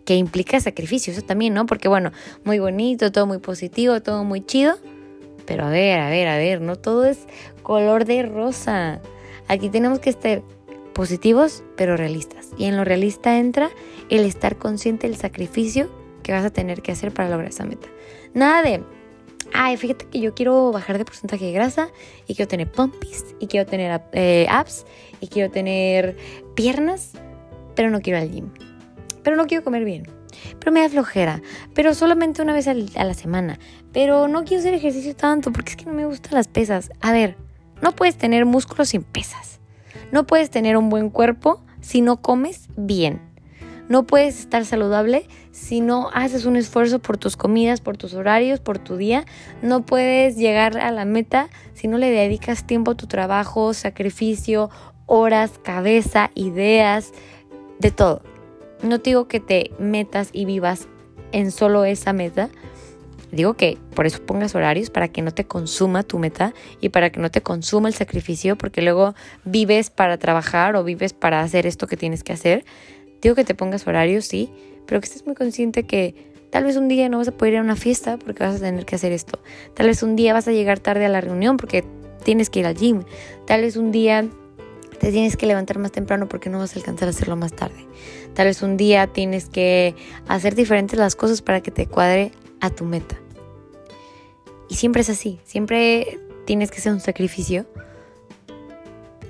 que 0.05 0.15
implica 0.15 0.59
sacrificio, 0.59 1.13
eso 1.13 1.21
también, 1.21 1.53
¿no? 1.53 1.65
Porque 1.65 1.87
bueno, 1.87 2.11
muy 2.43 2.59
bonito, 2.59 3.11
todo 3.11 3.27
muy 3.27 3.39
positivo, 3.39 4.01
todo 4.01 4.23
muy 4.23 4.41
chido, 4.41 4.77
pero 5.45 5.65
a 5.65 5.69
ver, 5.69 5.99
a 5.99 6.09
ver, 6.09 6.27
a 6.27 6.37
ver, 6.37 6.61
no 6.61 6.75
todo 6.75 7.05
es 7.05 7.27
color 7.63 8.05
de 8.05 8.23
rosa. 8.23 9.01
Aquí 9.51 9.69
tenemos 9.69 9.99
que 9.99 10.09
estar 10.09 10.41
positivos 10.93 11.61
pero 11.75 11.97
realistas. 11.97 12.51
Y 12.57 12.65
en 12.65 12.77
lo 12.77 12.85
realista 12.85 13.37
entra 13.37 13.69
el 14.09 14.23
estar 14.23 14.55
consciente 14.55 15.07
del 15.07 15.17
sacrificio 15.17 15.91
que 16.23 16.31
vas 16.31 16.45
a 16.45 16.51
tener 16.51 16.81
que 16.81 16.93
hacer 16.93 17.13
para 17.13 17.27
lograr 17.27 17.49
esa 17.49 17.65
meta. 17.65 17.89
Nada 18.33 18.63
de, 18.63 18.81
ay, 19.53 19.75
fíjate 19.75 20.05
que 20.05 20.21
yo 20.21 20.33
quiero 20.33 20.71
bajar 20.71 20.97
de 20.97 21.03
porcentaje 21.03 21.43
de 21.47 21.51
grasa 21.51 21.89
y 22.27 22.35
quiero 22.35 22.47
tener 22.47 22.71
pompis 22.71 23.35
y 23.41 23.47
quiero 23.47 23.69
tener 23.69 24.01
eh, 24.13 24.47
abs 24.49 24.85
y 25.19 25.27
quiero 25.27 25.51
tener 25.51 26.15
piernas, 26.55 27.11
pero 27.75 27.89
no 27.89 27.99
quiero 27.99 28.19
al 28.19 28.31
gym. 28.31 28.51
Pero 29.21 29.35
no 29.35 29.47
quiero 29.47 29.65
comer 29.65 29.83
bien. 29.83 30.07
Pero 30.59 30.71
me 30.71 30.79
da 30.79 30.87
flojera. 30.87 31.41
Pero 31.73 31.93
solamente 31.93 32.41
una 32.41 32.53
vez 32.53 32.69
a 32.69 33.03
la 33.03 33.13
semana. 33.15 33.59
Pero 33.91 34.29
no 34.29 34.45
quiero 34.45 34.61
hacer 34.61 34.73
ejercicio 34.73 35.13
tanto 35.13 35.51
porque 35.51 35.71
es 35.71 35.75
que 35.75 35.85
no 35.87 35.91
me 35.91 36.05
gustan 36.05 36.35
las 36.35 36.47
pesas. 36.47 36.89
A 37.01 37.11
ver, 37.11 37.35
no 37.81 37.93
puedes 37.93 38.17
tener 38.17 38.45
músculos 38.45 38.89
sin 38.89 39.03
pesas. 39.03 39.59
No 40.11 40.25
puedes 40.25 40.49
tener 40.49 40.77
un 40.77 40.89
buen 40.89 41.09
cuerpo 41.09 41.63
si 41.81 42.01
no 42.01 42.21
comes 42.21 42.69
bien. 42.75 43.21
No 43.89 44.03
puedes 44.03 44.39
estar 44.39 44.63
saludable 44.65 45.27
si 45.51 45.81
no 45.81 46.09
haces 46.13 46.45
un 46.45 46.55
esfuerzo 46.55 46.99
por 46.99 47.17
tus 47.17 47.35
comidas, 47.35 47.81
por 47.81 47.97
tus 47.97 48.13
horarios, 48.13 48.61
por 48.61 48.79
tu 48.79 48.95
día. 48.95 49.25
No 49.61 49.85
puedes 49.85 50.37
llegar 50.37 50.77
a 50.77 50.91
la 50.91 51.03
meta 51.03 51.49
si 51.73 51.87
no 51.87 51.97
le 51.97 52.09
dedicas 52.09 52.65
tiempo 52.65 52.91
a 52.91 52.95
tu 52.95 53.07
trabajo, 53.07 53.73
sacrificio, 53.73 54.69
horas, 55.07 55.59
cabeza, 55.61 56.31
ideas, 56.35 57.11
de 57.79 57.91
todo. 57.91 58.21
No 58.81 58.99
te 58.99 59.09
digo 59.09 59.27
que 59.27 59.41
te 59.41 59.71
metas 59.77 60.29
y 60.31 60.45
vivas 60.45 60.87
en 61.33 61.51
solo 61.51 61.83
esa 61.83 62.13
meta, 62.13 62.49
Digo 63.31 63.53
que 63.53 63.77
por 63.95 64.05
eso 64.05 64.21
pongas 64.25 64.55
horarios 64.55 64.89
para 64.89 65.07
que 65.07 65.21
no 65.21 65.31
te 65.31 65.45
consuma 65.45 66.03
tu 66.03 66.19
meta 66.19 66.53
y 66.81 66.89
para 66.89 67.11
que 67.11 67.19
no 67.19 67.31
te 67.31 67.41
consuma 67.41 67.87
el 67.87 67.93
sacrificio, 67.95 68.57
porque 68.57 68.81
luego 68.81 69.15
vives 69.45 69.89
para 69.89 70.17
trabajar 70.17 70.75
o 70.75 70.83
vives 70.83 71.13
para 71.13 71.41
hacer 71.41 71.65
esto 71.65 71.87
que 71.87 71.97
tienes 71.97 72.23
que 72.23 72.33
hacer. 72.33 72.65
Digo 73.21 73.35
que 73.35 73.45
te 73.45 73.55
pongas 73.55 73.87
horarios, 73.87 74.25
sí, 74.25 74.51
pero 74.85 74.99
que 74.99 75.05
estés 75.05 75.25
muy 75.25 75.35
consciente 75.35 75.83
que 75.83 76.15
tal 76.49 76.65
vez 76.65 76.75
un 76.75 76.87
día 76.87 77.07
no 77.07 77.19
vas 77.19 77.29
a 77.29 77.31
poder 77.31 77.53
ir 77.53 77.59
a 77.59 77.63
una 77.63 77.75
fiesta 77.75 78.17
porque 78.17 78.43
vas 78.43 78.55
a 78.55 78.59
tener 78.59 78.85
que 78.85 78.95
hacer 78.95 79.13
esto. 79.13 79.39
Tal 79.75 79.87
vez 79.87 80.03
un 80.03 80.15
día 80.15 80.33
vas 80.33 80.47
a 80.47 80.51
llegar 80.51 80.79
tarde 80.79 81.05
a 81.05 81.09
la 81.09 81.21
reunión 81.21 81.57
porque 81.57 81.85
tienes 82.23 82.49
que 82.49 82.59
ir 82.59 82.65
al 82.65 82.75
gym. 82.75 83.03
Tal 83.45 83.61
vez 83.61 83.77
un 83.77 83.91
día 83.91 84.27
te 84.99 85.11
tienes 85.11 85.37
que 85.37 85.45
levantar 85.45 85.79
más 85.79 85.91
temprano 85.91 86.27
porque 86.27 86.49
no 86.49 86.59
vas 86.59 86.75
a 86.75 86.79
alcanzar 86.79 87.07
a 87.07 87.11
hacerlo 87.11 87.35
más 87.35 87.53
tarde. 87.53 87.87
Tal 88.33 88.47
vez 88.47 88.61
un 88.61 88.75
día 88.75 89.07
tienes 89.07 89.49
que 89.49 89.95
hacer 90.27 90.55
diferentes 90.55 90.99
las 90.99 91.15
cosas 91.15 91.41
para 91.41 91.61
que 91.61 91.71
te 91.71 91.87
cuadre 91.87 92.31
a 92.59 92.69
tu 92.69 92.85
meta. 92.85 93.20
Y 94.71 94.75
siempre 94.75 95.01
es 95.01 95.09
así, 95.09 95.41
siempre 95.43 96.17
tienes 96.45 96.71
que 96.71 96.77
hacer 96.77 96.93
un 96.93 97.01
sacrificio. 97.01 97.65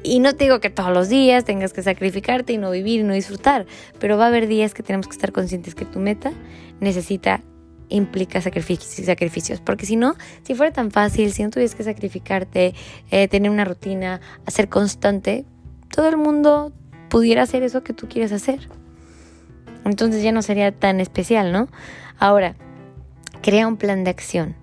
Y 0.03 0.19
no 0.19 0.35
te 0.35 0.43
digo 0.43 0.59
que 0.59 0.69
todos 0.69 0.93
los 0.93 1.09
días 1.09 1.45
tengas 1.45 1.73
que 1.73 1.81
sacrificarte 1.81 2.53
y 2.53 2.59
no 2.59 2.69
vivir 2.69 2.99
y 2.99 3.03
no 3.03 3.13
disfrutar, 3.13 3.65
pero 3.99 4.19
va 4.19 4.25
a 4.25 4.27
haber 4.27 4.45
días 4.45 4.75
que 4.75 4.83
tenemos 4.83 5.07
que 5.07 5.13
estar 5.13 5.31
conscientes 5.31 5.73
que 5.73 5.83
tu 5.83 5.97
meta 5.97 6.31
necesita 6.79 7.41
implica 7.89 8.39
sacrificios 8.39 8.99
y 8.99 9.03
sacrificios. 9.03 9.61
Porque 9.61 9.87
si 9.87 9.95
no, 9.95 10.13
si 10.43 10.53
fuera 10.53 10.71
tan 10.71 10.91
fácil, 10.91 11.33
si 11.33 11.41
no 11.41 11.49
tuvieras 11.49 11.73
que 11.73 11.85
sacrificarte, 11.85 12.75
eh, 13.09 13.27
tener 13.27 13.49
una 13.49 13.65
rutina, 13.65 14.21
hacer 14.45 14.69
constante, 14.69 15.45
todo 15.89 16.07
el 16.07 16.17
mundo 16.17 16.71
pudiera 17.09 17.41
hacer 17.41 17.63
eso 17.63 17.83
que 17.83 17.93
tú 17.93 18.07
quieres 18.07 18.31
hacer. 18.31 18.69
Entonces 19.85 20.21
ya 20.21 20.31
no 20.31 20.43
sería 20.43 20.71
tan 20.71 20.99
especial, 20.99 21.51
¿no? 21.51 21.67
Ahora, 22.19 22.55
crea 23.41 23.67
un 23.67 23.77
plan 23.77 24.03
de 24.03 24.11
acción. 24.11 24.60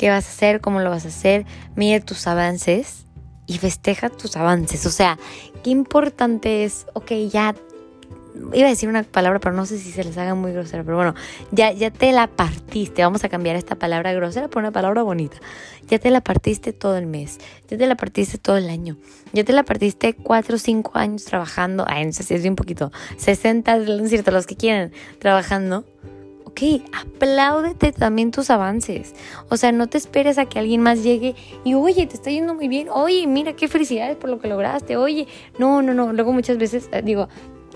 ¿Qué 0.00 0.08
vas 0.08 0.24
a 0.24 0.30
hacer? 0.30 0.62
¿Cómo 0.62 0.80
lo 0.80 0.88
vas 0.88 1.04
a 1.04 1.08
hacer? 1.08 1.44
Mide 1.76 2.00
tus 2.00 2.26
avances 2.26 3.04
y 3.46 3.58
festeja 3.58 4.08
tus 4.08 4.34
avances. 4.34 4.86
O 4.86 4.90
sea, 4.90 5.18
qué 5.62 5.68
importante 5.68 6.64
es, 6.64 6.86
ok, 6.94 7.12
ya 7.30 7.54
iba 8.54 8.66
a 8.66 8.70
decir 8.70 8.88
una 8.88 9.02
palabra, 9.02 9.40
pero 9.40 9.54
no 9.54 9.66
sé 9.66 9.76
si 9.76 9.92
se 9.92 10.02
les 10.02 10.16
haga 10.16 10.34
muy 10.34 10.52
grosera, 10.52 10.84
pero 10.84 10.96
bueno, 10.96 11.14
ya, 11.50 11.72
ya 11.72 11.90
te 11.90 12.12
la 12.12 12.28
partiste, 12.28 13.02
vamos 13.02 13.24
a 13.24 13.28
cambiar 13.28 13.56
esta 13.56 13.74
palabra 13.74 14.14
grosera 14.14 14.48
por 14.48 14.62
una 14.62 14.70
palabra 14.70 15.02
bonita. 15.02 15.36
Ya 15.86 15.98
te 15.98 16.08
la 16.08 16.22
partiste 16.22 16.72
todo 16.72 16.96
el 16.96 17.04
mes, 17.04 17.36
ya 17.68 17.76
te 17.76 17.86
la 17.86 17.94
partiste 17.94 18.38
todo 18.38 18.56
el 18.56 18.70
año, 18.70 18.96
ya 19.34 19.44
te 19.44 19.52
la 19.52 19.64
partiste 19.64 20.14
cuatro 20.14 20.56
o 20.56 20.58
cinco 20.58 20.92
años 20.94 21.26
trabajando, 21.26 21.84
ay, 21.86 22.06
no 22.06 22.14
sé 22.14 22.22
si 22.22 22.32
es 22.32 22.44
un 22.46 22.56
poquito, 22.56 22.90
60, 23.18 23.76
es 23.76 24.08
cierto, 24.08 24.30
los 24.30 24.46
que 24.46 24.56
quieren, 24.56 24.92
trabajando. 25.18 25.84
Ok, 26.50 26.82
apláudete 26.92 27.92
también 27.92 28.32
tus 28.32 28.50
avances. 28.50 29.14
O 29.48 29.56
sea, 29.56 29.70
no 29.70 29.86
te 29.86 29.98
esperes 29.98 30.36
a 30.36 30.46
que 30.46 30.58
alguien 30.58 30.82
más 30.82 31.04
llegue 31.04 31.36
y, 31.64 31.74
oye, 31.74 32.06
te 32.06 32.14
está 32.14 32.30
yendo 32.30 32.54
muy 32.54 32.66
bien. 32.66 32.88
Oye, 32.88 33.26
mira 33.28 33.54
qué 33.54 33.68
felicidades 33.68 34.16
por 34.16 34.30
lo 34.30 34.40
que 34.40 34.48
lograste. 34.48 34.96
Oye, 34.96 35.28
no, 35.58 35.80
no, 35.80 35.94
no. 35.94 36.12
Luego 36.12 36.32
muchas 36.32 36.58
veces 36.58 36.88
eh, 36.92 37.02
digo, 37.02 37.28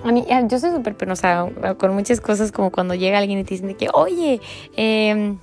a 0.02 0.10
mí, 0.10 0.26
yo 0.48 0.58
soy 0.58 0.72
súper 0.72 0.96
penosa 0.96 1.48
con 1.78 1.94
muchas 1.94 2.20
cosas, 2.20 2.50
como 2.50 2.70
cuando 2.70 2.94
llega 2.94 3.18
alguien 3.18 3.38
y 3.38 3.44
te 3.44 3.54
dicen 3.54 3.74
que, 3.76 3.88
oye, 3.92 4.40
eh, 4.76 5.36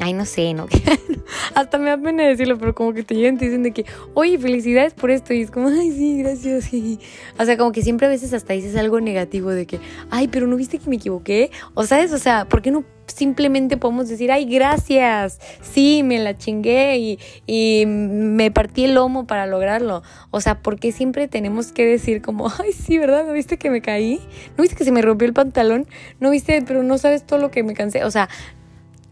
ay, 0.00 0.12
no 0.12 0.24
sé, 0.24 0.54
¿no? 0.54 0.66
Hasta 1.54 1.78
me 1.78 1.90
da 1.90 1.98
pena 1.98 2.24
decirlo, 2.24 2.58
pero 2.58 2.74
como 2.74 2.92
que 2.92 3.02
te 3.02 3.14
llegan 3.14 3.34
y 3.34 3.38
te 3.38 3.44
dicen 3.46 3.62
de 3.62 3.72
que, 3.72 3.84
oye, 4.14 4.38
felicidades 4.38 4.94
por 4.94 5.10
esto. 5.10 5.34
Y 5.34 5.42
es 5.42 5.50
como, 5.50 5.68
ay, 5.68 5.90
sí, 5.92 6.18
gracias. 6.18 6.70
O 7.38 7.44
sea, 7.44 7.56
como 7.56 7.72
que 7.72 7.82
siempre 7.82 8.06
a 8.06 8.10
veces 8.10 8.32
hasta 8.32 8.52
dices 8.52 8.76
algo 8.76 9.00
negativo 9.00 9.50
de 9.50 9.66
que, 9.66 9.80
ay, 10.10 10.28
pero 10.28 10.46
no 10.46 10.56
viste 10.56 10.78
que 10.78 10.90
me 10.90 10.96
equivoqué. 10.96 11.50
O 11.74 11.84
sabes, 11.84 12.12
o 12.12 12.18
sea, 12.18 12.46
¿por 12.46 12.62
qué 12.62 12.70
no 12.70 12.84
simplemente 13.10 13.76
podemos 13.76 14.08
decir, 14.08 14.32
ay, 14.32 14.44
gracias, 14.44 15.40
sí, 15.60 16.02
me 16.02 16.18
la 16.18 16.36
chingué 16.36 16.98
y, 16.98 17.18
y, 17.46 17.84
me 17.86 18.50
partí 18.50 18.84
el 18.84 18.94
lomo 18.94 19.26
para 19.26 19.46
lograrlo. 19.46 20.02
O 20.30 20.40
sea, 20.40 20.62
porque 20.62 20.92
siempre 20.92 21.28
tenemos 21.28 21.72
que 21.72 21.84
decir 21.86 22.22
como, 22.22 22.48
ay, 22.58 22.72
sí, 22.72 22.98
¿verdad? 22.98 23.26
¿No 23.26 23.32
viste 23.32 23.58
que 23.58 23.70
me 23.70 23.82
caí? 23.82 24.20
¿No 24.56 24.62
viste 24.62 24.76
que 24.76 24.84
se 24.84 24.92
me 24.92 25.02
rompió 25.02 25.26
el 25.26 25.34
pantalón? 25.34 25.86
¿No 26.18 26.30
viste, 26.30 26.62
pero 26.66 26.82
no 26.82 26.98
sabes 26.98 27.24
todo 27.24 27.38
lo 27.38 27.50
que 27.50 27.62
me 27.62 27.74
cansé? 27.74 28.04
O 28.04 28.10
sea, 28.10 28.28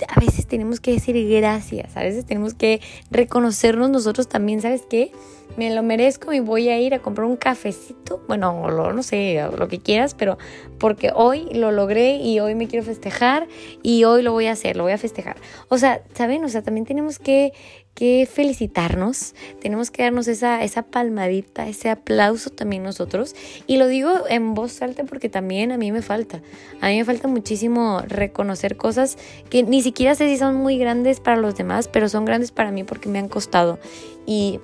a 0.07 0.21
veces 0.21 0.47
tenemos 0.47 0.81
que 0.81 0.93
decir 0.93 1.17
gracias, 1.29 1.97
a 1.97 2.03
veces 2.03 2.25
tenemos 2.25 2.55
que 2.55 2.81
reconocernos 3.11 3.91
nosotros 3.91 4.29
también, 4.29 4.61
¿sabes 4.61 4.83
qué? 4.89 5.13
Me 5.57 5.75
lo 5.75 5.83
merezco 5.83 6.33
y 6.33 6.41
voy 6.41 6.69
a 6.69 6.79
ir 6.79 6.95
a 6.95 7.01
comprar 7.01 7.27
un 7.27 7.37
cafecito, 7.37 8.23
bueno, 8.29 8.71
lo, 8.71 8.93
no 8.93 9.03
sé, 9.03 9.43
lo 9.57 9.67
que 9.67 9.81
quieras, 9.81 10.15
pero 10.15 10.39
porque 10.79 11.11
hoy 11.15 11.49
lo 11.53 11.73
logré 11.73 12.17
y 12.17 12.39
hoy 12.39 12.55
me 12.55 12.69
quiero 12.69 12.85
festejar 12.85 13.49
y 13.83 14.05
hoy 14.05 14.23
lo 14.23 14.33
voy 14.33 14.47
a 14.47 14.53
hacer, 14.53 14.77
lo 14.77 14.85
voy 14.85 14.93
a 14.93 14.99
festejar. 14.99 15.37
O 15.69 15.79
sea, 15.79 16.03
¿saben? 16.15 16.45
O 16.45 16.49
sea, 16.49 16.63
también 16.63 16.87
tenemos 16.87 17.19
que, 17.19 17.53
que 17.99 18.29
felicitarnos, 18.33 19.35
tenemos 19.61 19.91
que 19.91 20.05
darnos 20.05 20.29
esa, 20.29 20.63
esa 20.63 20.83
palmadita, 20.83 21.67
ese 21.67 21.91
aplauso 21.91 22.51
también 22.51 22.85
nosotros. 22.85 23.35
Y 23.67 23.77
lo 23.77 23.89
digo 23.89 24.13
en 24.29 24.55
voz 24.55 24.81
alta 24.83 25.03
porque 25.03 25.29
también 25.29 25.73
a 25.73 25.79
mí 25.79 25.91
me 25.91 26.01
falta. 26.01 26.41
A 26.81 26.91
mí 26.91 26.99
me 26.99 27.05
falta 27.05 27.27
muchísimo 27.27 28.01
reconocer 28.07 28.77
cosas 28.77 29.19
que 29.51 29.65
ni 29.65 29.83
siquiera 29.83 30.15
sé 30.15 30.29
si 30.29 30.37
son 30.37 30.55
muy 30.55 30.79
grandes 30.79 31.19
para 31.19 31.39
los 31.39 31.57
demás, 31.57 31.89
pero 31.89 32.09
son 32.09 32.25
grandes 32.25 32.53
para 32.53 32.71
mí 32.71 32.85
porque 32.85 33.09
me 33.09 33.19
han 33.19 33.29
costado. 33.29 33.81
Y 34.27 34.61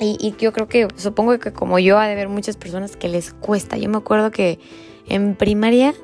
y, 0.00 0.34
yo 0.38 0.52
creo 0.52 0.68
que, 0.68 0.88
supongo 0.96 1.38
que 1.38 1.54
como 1.54 1.78
yo, 1.78 1.98
ha 1.98 2.06
de 2.06 2.12
haber 2.12 2.28
muchas 2.28 2.58
personas 2.58 2.94
que 2.94 3.08
les 3.08 3.32
cuesta. 3.32 3.78
Yo 3.78 3.88
me 3.88 3.96
acuerdo 3.96 4.30
que 4.30 4.58
en 5.08 5.34
primaria 5.34 5.94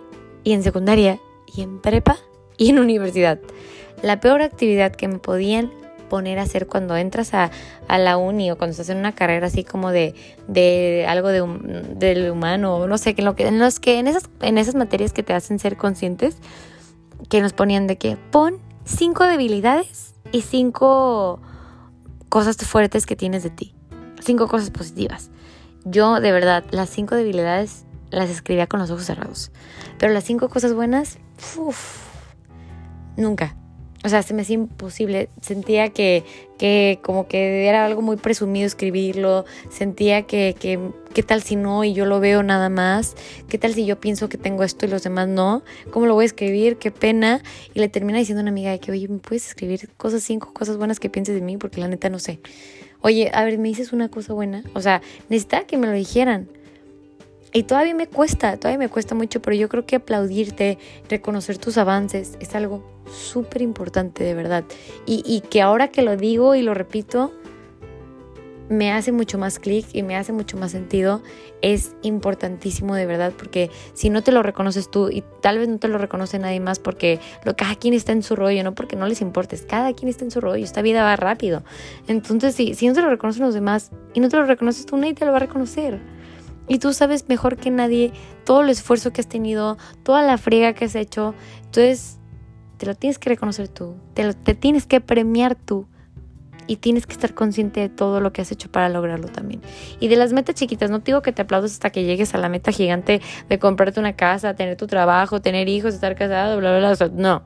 y 0.43 0.53
en 0.55 0.63
secundaria 0.63 1.21
y 1.55 1.61
en 1.61 1.83
prepa 1.83 2.17
y 2.57 2.71
en 2.71 2.79
universidad, 2.79 3.41
la 4.03 4.21
peor 4.21 4.41
actividad 4.41 4.95
que 4.97 5.07
me 5.07 5.19
podían 5.19 5.71
poner 6.11 6.39
a 6.39 6.43
hacer 6.43 6.67
cuando 6.67 6.95
entras 6.95 7.33
a, 7.33 7.51
la 7.89 8.19
uni 8.19 8.51
o 8.51 8.59
cuando 8.59 8.73
estás 8.73 8.91
en 8.91 8.99
una 8.99 9.15
carrera 9.15 9.47
así 9.47 9.65
como 9.65 9.91
de, 9.91 10.15
de 10.47 11.07
algo 11.09 11.29
de, 11.29 11.41
del 11.97 12.31
humano, 12.31 12.87
no 12.87 12.99
sé, 12.99 13.15
que, 13.15 13.23
en, 13.23 13.59
los 13.59 13.81
que, 13.81 13.99
en, 13.99 14.07
esas, 14.07 14.29
en 14.43 14.59
esas 14.59 14.75
materias 14.75 15.15
que 15.15 15.23
te 15.23 15.33
hacen 15.33 15.59
ser 15.59 15.79
conscientes, 15.79 16.37
que 17.31 17.41
nos 17.41 17.55
ponían 17.55 17.87
de 17.87 17.97
que 17.97 18.19
pon 18.31 18.59
cinco 18.85 19.25
debilidades 19.25 20.15
y 20.33 20.43
cinco 20.43 21.41
cosas 22.29 22.59
fuertes 22.59 23.07
que 23.07 23.17
tienes 23.17 23.43
de 23.43 23.51
ti. 23.51 23.75
Cinco 24.21 24.49
cosas 24.49 24.71
positivas. 24.71 25.31
Yo, 25.85 26.21
de 26.21 26.33
verdad, 26.33 26.65
las 26.73 26.91
cinco 26.91 27.15
debilidades 27.15 27.87
las 28.11 28.29
escribía 28.29 28.67
con 28.67 28.81
los 28.81 28.91
ojos 28.91 29.05
cerrados. 29.05 29.51
Pero 29.99 30.13
las 30.13 30.25
cinco 30.25 30.49
cosas 30.49 30.75
buenas, 30.75 31.19
uff, 31.57 32.09
nunca. 33.17 33.57
O 34.03 34.09
sea, 34.09 34.23
se 34.23 34.33
me 34.33 34.43
hacía 34.43 34.55
imposible. 34.55 35.29
Sentía 35.43 35.91
que, 35.91 36.25
que 36.59 36.99
como 37.03 37.29
que 37.29 37.67
era 37.67 37.85
algo 37.85 38.01
muy 38.01 38.17
presumido 38.17 38.67
escribirlo. 38.67 39.45
Sentía 39.69 40.23
que, 40.23 40.57
que, 40.59 40.79
¿qué 41.13 41.23
tal 41.23 41.43
si 41.43 41.57
no 41.57 41.85
y 41.85 41.93
yo 41.93 42.07
lo 42.07 42.19
veo 42.19 42.43
nada 42.43 42.71
más? 42.71 43.15
¿Qué 43.49 43.59
tal 43.59 43.75
si 43.75 43.85
yo 43.85 44.01
pienso 44.01 44.31
que 44.31 44.39
tengo 44.39 44.63
esto 44.63 44.87
y 44.87 44.89
los 44.89 45.03
demás 45.03 45.29
no? 45.29 45.63
¿Cómo 45.91 46.07
lo 46.07 46.15
voy 46.15 46.23
a 46.23 46.27
escribir? 46.27 46.77
Qué 46.77 46.91
pena. 46.91 47.43
Y 47.75 47.81
le 47.81 47.89
termina 47.89 48.19
diciendo 48.19 48.41
a 48.41 48.43
una 48.43 48.51
amiga 48.51 48.77
que, 48.79 48.91
oye, 48.91 49.07
¿me 49.09 49.19
puedes 49.19 49.47
escribir 49.47 49.91
cosas, 49.99 50.23
cinco 50.23 50.53
cosas 50.55 50.79
buenas 50.79 50.99
que 50.99 51.11
pienses 51.11 51.35
de 51.35 51.43
mí? 51.43 51.59
Porque 51.59 51.81
la 51.81 51.89
neta 51.89 52.09
no 52.09 52.19
sé. 52.19 52.41
Oye, 53.03 53.31
a 53.35 53.45
ver, 53.45 53.59
¿me 53.59 53.69
dices 53.69 53.93
una 53.93 54.09
cosa 54.09 54.33
buena? 54.33 54.63
O 54.75 54.81
sea, 54.81 55.03
necesitaba 55.29 55.65
que 55.67 55.77
me 55.77 55.87
lo 55.87 55.93
dijeran. 55.93 56.49
Y 57.53 57.65
todavía 57.65 57.95
me 57.95 58.07
cuesta, 58.07 58.57
todavía 58.57 58.79
me 58.79 58.89
cuesta 58.89 59.15
mucho, 59.15 59.43
pero 59.43 59.57
yo 59.57 59.69
creo 59.69 59.85
que 59.85 59.97
aplaudirte, 59.97 60.79
reconocer 61.09 61.59
tus 61.59 61.79
avances 61.79 62.37
es 62.41 62.55
algo 62.55 62.85
súper 63.11 63.63
importante, 63.63 64.23
de 64.23 64.35
verdad. 64.35 64.65
Y, 65.05 65.23
y, 65.27 65.41
que 65.41 65.61
ahora 65.61 65.89
que 65.89 66.03
lo 66.03 66.17
digo 66.17 66.55
y 66.55 66.63
lo 66.63 66.75
repito, 66.75 67.33
me 68.71 68.93
hace 68.93 69.11
mucho 69.11 69.37
más 69.37 69.59
clic 69.59 69.85
y 69.93 70.05
me 70.05 70.17
hace 70.17 70.33
mucho 70.33 70.57
más 70.57 70.71
sentido. 70.71 71.23
Es 71.61 71.97
importantísimo, 72.03 72.95
de 72.95 73.05
verdad, 73.05 73.33
porque 73.37 73.69
si 73.95 74.11
no 74.11 74.23
te 74.23 74.31
lo 74.31 74.45
reconoces 74.45 74.89
tú 74.89 75.11
y 75.11 75.25
tal 75.43 75.59
vez 75.59 75.69
no 75.69 75.79
te 75.79 75.89
lo 75.89 75.99
reconoce 75.99 76.39
nadie 76.39 76.61
más 76.61 76.79
porque 76.79 77.19
lo, 77.45 77.57
cada 77.57 77.75
quien 77.75 77.95
está 77.95 78.13
en 78.13 78.23
su 78.23 78.37
rollo, 78.37 78.63
no 78.63 78.77
porque 78.77 78.95
no 78.95 79.09
les 79.09 79.21
importes, 79.23 79.63
cada 79.63 79.93
quien 79.93 80.09
está 80.09 80.25
en 80.25 80.31
su 80.31 80.41
rollo, 80.41 80.65
esta 80.65 80.83
vida 80.83 81.03
va 81.03 81.17
rápido. 81.17 81.65
Entonces, 82.07 82.55
si, 82.55 82.75
si 82.75 82.87
no 82.87 82.95
te 82.95 83.03
lo 83.03 83.11
reconocen 83.11 83.43
los 83.43 83.55
demás 83.55 83.91
y 84.15 84.21
no 84.21 84.29
te 84.29 84.37
lo 84.37 84.47
reconoces 84.47 84.87
tú, 84.87 84.97
nadie 84.97 85.15
te 85.15 85.25
lo 85.25 85.33
va 85.33 85.39
a 85.39 85.41
reconocer. 85.41 85.99
Y 86.71 86.79
tú 86.79 86.93
sabes 86.93 87.29
mejor 87.29 87.57
que 87.57 87.69
nadie 87.73 88.13
todo 88.45 88.61
el 88.61 88.71
esfuerzo 88.71 89.13
que 89.13 89.21
has 89.21 89.27
tenido, 89.27 89.77
toda 90.05 90.23
la 90.23 90.39
friega 90.39 90.73
que 90.73 90.85
has 90.85 90.95
hecho. 90.95 91.35
Entonces, 91.65 92.21
te 92.77 92.87
lo 92.87 92.95
tienes 92.95 93.19
que 93.19 93.29
reconocer 93.29 93.67
tú, 93.67 93.97
te, 94.15 94.55
tienes 94.55 94.87
que 94.87 95.01
premiar 95.01 95.57
tú 95.57 95.89
y 96.69 96.77
tienes 96.77 97.09
que 97.09 97.13
estar 97.15 97.35
consciente 97.35 97.81
de 97.81 97.89
todo 97.89 98.21
lo 98.21 98.33
que 98.33 98.43
has 98.43 98.53
hecho 98.53 98.71
para 98.71 98.89
lograrlo 98.89 99.27
también. 99.27 99.61
Y 99.99 100.07
de 100.07 100.15
las 100.15 100.33
metas 100.33 100.55
chiquitas, 100.55 100.93
no 100.93 101.01
te 101.01 101.07
digo 101.07 101.23
que 101.23 101.33
te 101.33 101.43
aplaudes 101.43 101.73
hasta 101.73 101.91
que 101.91 102.05
llegues 102.05 102.37
a 102.37 102.39
la 102.39 102.49
meta 102.49 102.71
gigante 102.71 103.21
de 103.49 103.59
comprarte 103.59 103.99
una 103.99 104.15
casa, 104.15 104.55
tener 104.55 104.77
tu 104.77 104.87
trabajo, 104.87 105.43
tener 105.43 105.69
hijos, 105.69 105.93
estar 105.93 106.15
casado, 106.15 106.57
bla, 106.59 106.79
bla, 106.79 106.95
bla. 106.95 107.11
no. 107.13 107.43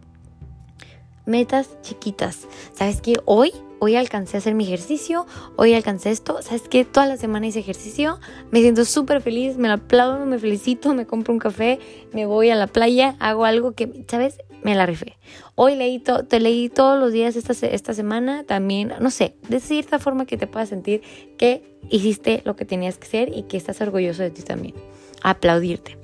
Metas 1.25 1.81
chiquitas. 1.81 2.47
¿Sabes 2.75 3.01
qué? 3.01 3.15
Hoy 3.25 3.53
hoy 3.85 3.97
alcancé 3.97 4.37
a 4.37 4.39
hacer 4.39 4.55
mi 4.55 4.65
ejercicio, 4.65 5.27
hoy 5.57 5.75
alcancé 5.75 6.11
esto, 6.11 6.41
¿sabes 6.41 6.63
qué? 6.71 6.87
Toda 6.87 7.05
la 7.05 7.19
semana 7.19 7.47
hice 7.47 7.59
ejercicio, 7.59 8.19
me 8.51 8.61
siento 8.61 8.87
súper 8.87 9.21
feliz, 9.21 9.59
me 9.59 9.69
lo 9.69 9.75
aplaudo, 9.75 10.25
me 10.25 10.39
felicito, 10.39 10.95
me 10.95 11.07
compro 11.07 11.35
un 11.35 11.39
café, 11.39 11.79
me 12.15 12.25
voy 12.25 12.49
a 12.49 12.55
la 12.55 12.67
playa, 12.67 13.15
hago 13.19 13.45
algo 13.45 13.73
que, 13.73 14.05
¿sabes? 14.09 14.39
Me 14.63 14.75
la 14.75 14.87
rifé. 14.87 15.19
Hoy 15.55 15.77
leí, 15.77 15.99
te 15.99 16.41
leí 16.41 16.71
todos 16.71 16.99
los 16.99 17.13
días 17.13 17.37
esta, 17.37 17.53
esta 17.67 17.93
semana, 17.93 18.45
también, 18.45 18.95
no 19.01 19.11
sé, 19.11 19.37
de 19.51 19.61
cierta 19.61 19.99
forma 19.99 20.25
que 20.25 20.39
te 20.39 20.47
puedas 20.47 20.71
sentir 20.71 21.03
que 21.37 21.77
hiciste 21.91 22.41
lo 22.47 22.57
que 22.57 22.65
tenías 22.65 22.97
que 22.97 23.07
hacer 23.07 23.37
y 23.37 23.43
que 23.43 23.59
estás 23.59 23.83
orgulloso 23.83 24.23
de 24.23 24.31
ti 24.31 24.41
también. 24.43 24.75
Aplaudirte. 25.23 25.99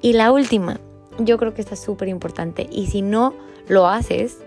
Y 0.00 0.14
la 0.14 0.32
última, 0.32 0.80
yo 1.18 1.36
creo 1.36 1.52
que 1.52 1.60
está 1.60 1.76
súper 1.76 2.08
importante 2.08 2.66
y 2.72 2.86
si 2.86 3.02
no 3.02 3.34
lo 3.68 3.86
haces, 3.86 4.38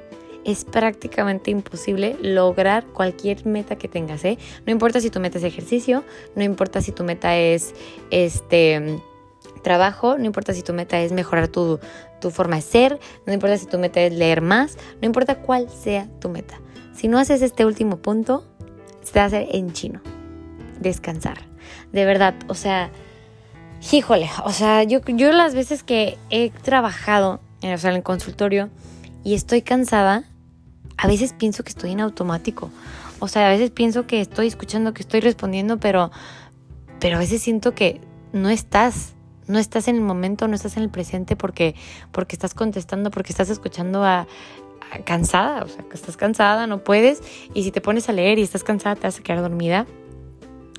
es 0.46 0.66
prácticamente 0.66 1.52
imposible 1.52 2.18
lograr 2.22 2.86
cualquier 2.86 3.46
meta 3.46 3.78
que 3.78 3.88
tengas, 3.88 4.24
¿eh? 4.26 4.38
No 4.66 4.72
importa 4.72 5.00
si 5.00 5.10
tu 5.10 5.20
meta 5.20 5.38
es 5.38 5.44
ejercicio, 5.44 6.04
no 6.36 6.44
importa 6.44 6.82
si 6.82 6.92
tu 6.92 7.04
meta 7.04 7.38
es 7.38 7.74
este 8.10 9.02
trabajo, 9.64 10.18
no 10.18 10.26
importa 10.26 10.54
si 10.54 10.64
tu 10.64 10.74
meta 10.74 11.00
es 11.00 11.12
mejorar 11.12 11.48
tu, 11.48 11.80
tu 12.20 12.32
forma 12.32 12.56
de 12.56 12.62
ser, 12.62 13.00
no 13.26 13.34
importa 13.34 13.58
si 13.58 13.66
tu 13.68 13.78
meta 13.78 14.02
es 14.02 14.14
leer 14.14 14.42
más, 14.42 14.78
no 15.02 15.06
importa 15.06 15.36
cuál 15.36 15.70
sea 15.70 16.08
tu 16.20 16.30
meta. 16.30 16.60
Si 16.94 17.08
no 17.08 17.20
haces 17.20 17.42
este 17.42 17.66
último 17.66 17.98
punto, 17.98 18.46
se 19.02 19.14
te 19.14 19.20
va 19.20 19.24
a 19.24 19.28
hacer 19.28 19.48
en 19.52 19.74
chino. 19.74 20.02
Descansar. 20.80 21.38
De 21.92 22.06
verdad, 22.06 22.34
o 22.48 22.54
sea, 22.54 22.92
híjole, 23.92 24.30
o 24.46 24.52
sea, 24.52 24.84
yo, 24.84 25.00
yo 25.06 25.32
las 25.32 25.56
veces 25.56 25.84
que 25.84 26.18
he 26.30 26.50
trabajado 26.50 27.40
en, 27.62 27.72
en 27.72 27.96
el 27.96 28.04
consultorio 28.04 28.70
y 29.24 29.36
estoy 29.36 29.62
cansada, 29.62 30.24
a 31.02 31.08
veces 31.08 31.34
pienso 31.34 31.64
que 31.64 31.70
estoy 31.70 31.92
en 31.92 32.00
automático. 32.00 32.70
O 33.20 33.28
sea, 33.28 33.48
a 33.48 33.50
veces 33.50 33.72
pienso 33.72 34.06
que 34.06 34.22
estoy 34.22 34.46
escuchando, 34.46 34.94
que 34.94 35.02
estoy 35.02 35.20
respondiendo, 35.20 35.80
pero, 35.80 36.12
pero 37.00 37.16
a 37.16 37.20
veces 37.20 37.42
siento 37.42 37.74
que 37.74 38.00
no 38.34 38.50
estás, 38.50 39.16
no 39.48 39.58
estás 39.58 39.88
en 39.88 39.96
el 39.96 40.02
momento, 40.02 40.48
no 40.48 40.54
estás 40.54 40.78
en 40.78 40.84
el 40.84 40.90
presente 40.90 41.36
porque, 41.36 41.74
porque 42.12 42.36
estás 42.36 42.54
contestando, 42.54 43.10
porque 43.10 43.34
estás 43.34 43.50
escuchando 43.50 44.04
a, 44.04 44.28
cansada, 45.04 45.64
o 45.64 45.68
sea, 45.68 45.84
que 45.86 45.96
estás 45.96 46.18
cansada, 46.18 46.68
no 46.68 46.84
puedes, 46.84 47.24
y 47.56 47.64
si 47.64 47.72
te 47.72 47.82
pones 47.82 48.08
a 48.08 48.12
leer 48.12 48.38
y 48.38 48.44
estás 48.44 48.64
cansada, 48.64 48.96
te 48.96 49.08
vas 49.08 49.18
a 49.18 49.24
quedar 49.24 49.42
dormida. 49.42 49.88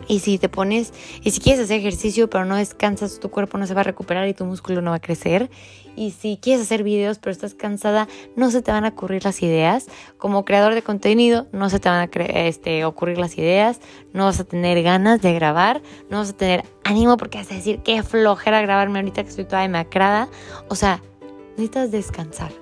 Y 0.08 0.20
si 0.20 0.38
te 0.38 0.48
pones, 0.48 0.92
y 1.22 1.30
si 1.30 1.40
quieres 1.40 1.64
hacer 1.64 1.78
ejercicio 1.78 2.28
pero 2.28 2.44
no 2.44 2.56
descansas, 2.56 3.20
tu 3.20 3.30
cuerpo 3.30 3.58
no 3.58 3.66
se 3.66 3.74
va 3.74 3.82
a 3.82 3.84
recuperar 3.84 4.28
y 4.28 4.34
tu 4.34 4.44
músculo 4.44 4.82
no 4.82 4.90
va 4.90 4.96
a 4.96 5.00
crecer. 5.00 5.50
Y 5.94 6.12
si 6.12 6.38
quieres 6.40 6.62
hacer 6.62 6.82
videos 6.82 7.18
pero 7.18 7.32
estás 7.32 7.54
cansada, 7.54 8.08
no 8.34 8.50
se 8.50 8.62
te 8.62 8.72
van 8.72 8.84
a 8.84 8.88
ocurrir 8.88 9.24
las 9.24 9.42
ideas. 9.42 9.86
Como 10.18 10.44
creador 10.44 10.74
de 10.74 10.82
contenido, 10.82 11.46
no 11.52 11.70
se 11.70 11.78
te 11.78 11.88
van 11.88 12.08
a 12.08 12.22
este, 12.46 12.84
ocurrir 12.84 13.18
las 13.18 13.36
ideas, 13.38 13.80
no 14.12 14.24
vas 14.24 14.40
a 14.40 14.44
tener 14.44 14.82
ganas 14.82 15.20
de 15.20 15.34
grabar, 15.34 15.82
no 16.10 16.18
vas 16.18 16.30
a 16.30 16.36
tener 16.36 16.64
ánimo 16.84 17.16
porque 17.16 17.38
vas 17.38 17.50
a 17.50 17.54
decir 17.54 17.80
qué 17.84 18.02
flojera 18.02 18.62
grabarme 18.62 18.98
ahorita 18.98 19.22
que 19.22 19.30
estoy 19.30 19.44
toda 19.44 19.62
demacrada. 19.62 20.28
O 20.68 20.74
sea, 20.74 21.02
necesitas 21.50 21.90
descansar. 21.90 22.52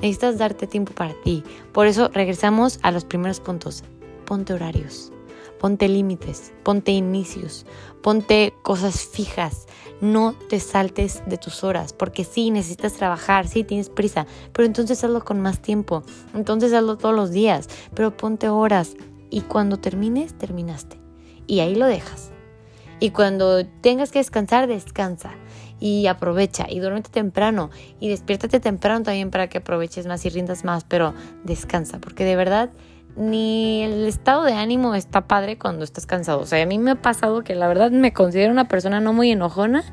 Necesitas 0.00 0.38
darte 0.38 0.66
tiempo 0.66 0.92
para 0.92 1.14
ti. 1.24 1.42
Por 1.72 1.86
eso 1.86 2.10
regresamos 2.12 2.78
a 2.82 2.90
los 2.90 3.04
primeros 3.04 3.40
puntos. 3.40 3.82
Ponte 4.26 4.52
horarios, 4.52 5.12
ponte 5.58 5.88
límites, 5.88 6.52
ponte 6.62 6.92
inicios, 6.92 7.66
ponte 8.02 8.54
cosas 8.62 9.00
fijas. 9.06 9.66
No 10.00 10.34
te 10.48 10.60
saltes 10.60 11.22
de 11.26 11.38
tus 11.38 11.64
horas, 11.64 11.92
porque 11.92 12.24
sí, 12.24 12.50
necesitas 12.50 12.92
trabajar, 12.94 13.48
sí, 13.48 13.64
tienes 13.64 13.88
prisa, 13.88 14.26
pero 14.52 14.66
entonces 14.66 15.02
hazlo 15.02 15.24
con 15.24 15.40
más 15.40 15.60
tiempo. 15.60 16.02
Entonces 16.34 16.72
hazlo 16.72 16.98
todos 16.98 17.14
los 17.14 17.30
días, 17.30 17.68
pero 17.94 18.16
ponte 18.16 18.48
horas. 18.48 18.94
Y 19.30 19.40
cuando 19.42 19.78
termines, 19.78 20.36
terminaste. 20.36 21.00
Y 21.46 21.60
ahí 21.60 21.74
lo 21.74 21.86
dejas. 21.86 22.30
Y 23.00 23.10
cuando 23.10 23.66
tengas 23.66 24.10
que 24.10 24.18
descansar, 24.18 24.66
descansa 24.66 25.32
y 25.78 26.06
aprovecha 26.06 26.66
y 26.68 26.80
duérmete 26.80 27.10
temprano 27.10 27.70
y 28.00 28.08
despiértate 28.08 28.60
temprano 28.60 29.02
también 29.02 29.30
para 29.30 29.48
que 29.48 29.58
aproveches 29.58 30.06
más 30.06 30.24
y 30.24 30.30
rindas 30.30 30.64
más, 30.64 30.84
pero 30.84 31.14
descansa, 31.44 31.98
porque 31.98 32.24
de 32.24 32.36
verdad 32.36 32.70
ni 33.16 33.82
el 33.82 34.06
estado 34.06 34.44
de 34.44 34.52
ánimo 34.52 34.94
está 34.94 35.26
padre 35.26 35.58
cuando 35.58 35.84
estás 35.84 36.06
cansado. 36.06 36.40
O 36.40 36.46
sea, 36.46 36.62
a 36.62 36.66
mí 36.66 36.78
me 36.78 36.92
ha 36.92 37.02
pasado 37.02 37.42
que 37.42 37.54
la 37.54 37.68
verdad 37.68 37.90
me 37.90 38.12
considero 38.12 38.52
una 38.52 38.68
persona 38.68 39.00
no 39.00 39.12
muy 39.12 39.30
enojona 39.30 39.84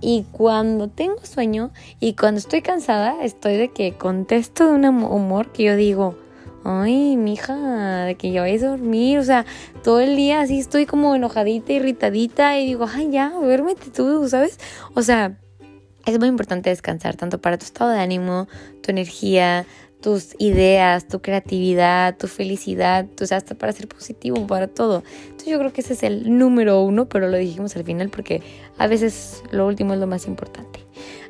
y 0.00 0.24
cuando 0.32 0.88
tengo 0.88 1.24
sueño 1.24 1.70
y 2.00 2.14
cuando 2.14 2.38
estoy 2.38 2.62
cansada, 2.62 3.22
estoy 3.22 3.56
de 3.56 3.68
que 3.68 3.92
contesto 3.92 4.66
de 4.66 4.72
un 4.72 4.84
humor 4.84 5.52
que 5.52 5.64
yo 5.64 5.76
digo, 5.76 6.16
ay, 6.64 7.16
mija, 7.16 8.04
de 8.04 8.14
que 8.14 8.32
ya 8.32 8.40
vais 8.40 8.62
a 8.62 8.68
dormir, 8.68 9.18
o 9.18 9.24
sea, 9.24 9.44
todo 9.82 10.00
el 10.00 10.16
día 10.16 10.40
así 10.40 10.58
estoy 10.58 10.86
como 10.86 11.14
enojadita, 11.14 11.72
irritadita 11.72 12.58
y 12.58 12.66
digo, 12.66 12.86
ay, 12.92 13.10
ya, 13.10 13.30
duérmete 13.30 13.90
tú, 13.90 14.26
¿sabes? 14.28 14.58
O 14.94 15.02
sea, 15.02 15.38
es 16.06 16.18
muy 16.18 16.28
importante 16.28 16.70
descansar, 16.70 17.16
tanto 17.16 17.40
para 17.40 17.58
tu 17.58 17.64
estado 17.64 17.90
de 17.90 18.00
ánimo, 18.00 18.48
tu 18.82 18.90
energía, 18.90 19.66
tus 20.00 20.34
ideas, 20.38 21.06
tu 21.06 21.20
creatividad, 21.20 22.16
tu 22.16 22.26
felicidad, 22.26 23.06
o 23.20 23.26
sea, 23.26 23.36
hasta 23.36 23.54
para 23.54 23.72
ser 23.72 23.88
positivo, 23.88 24.46
para 24.46 24.68
todo. 24.68 25.02
Entonces 25.24 25.48
yo 25.48 25.58
creo 25.58 25.72
que 25.72 25.80
ese 25.80 25.94
es 25.94 26.02
el 26.02 26.38
número 26.38 26.82
uno, 26.82 27.08
pero 27.08 27.28
lo 27.28 27.36
dijimos 27.36 27.76
al 27.76 27.84
final 27.84 28.08
porque 28.10 28.42
a 28.78 28.86
veces 28.86 29.42
lo 29.50 29.66
último 29.66 29.94
es 29.94 30.00
lo 30.00 30.06
más 30.06 30.26
importante. 30.26 30.80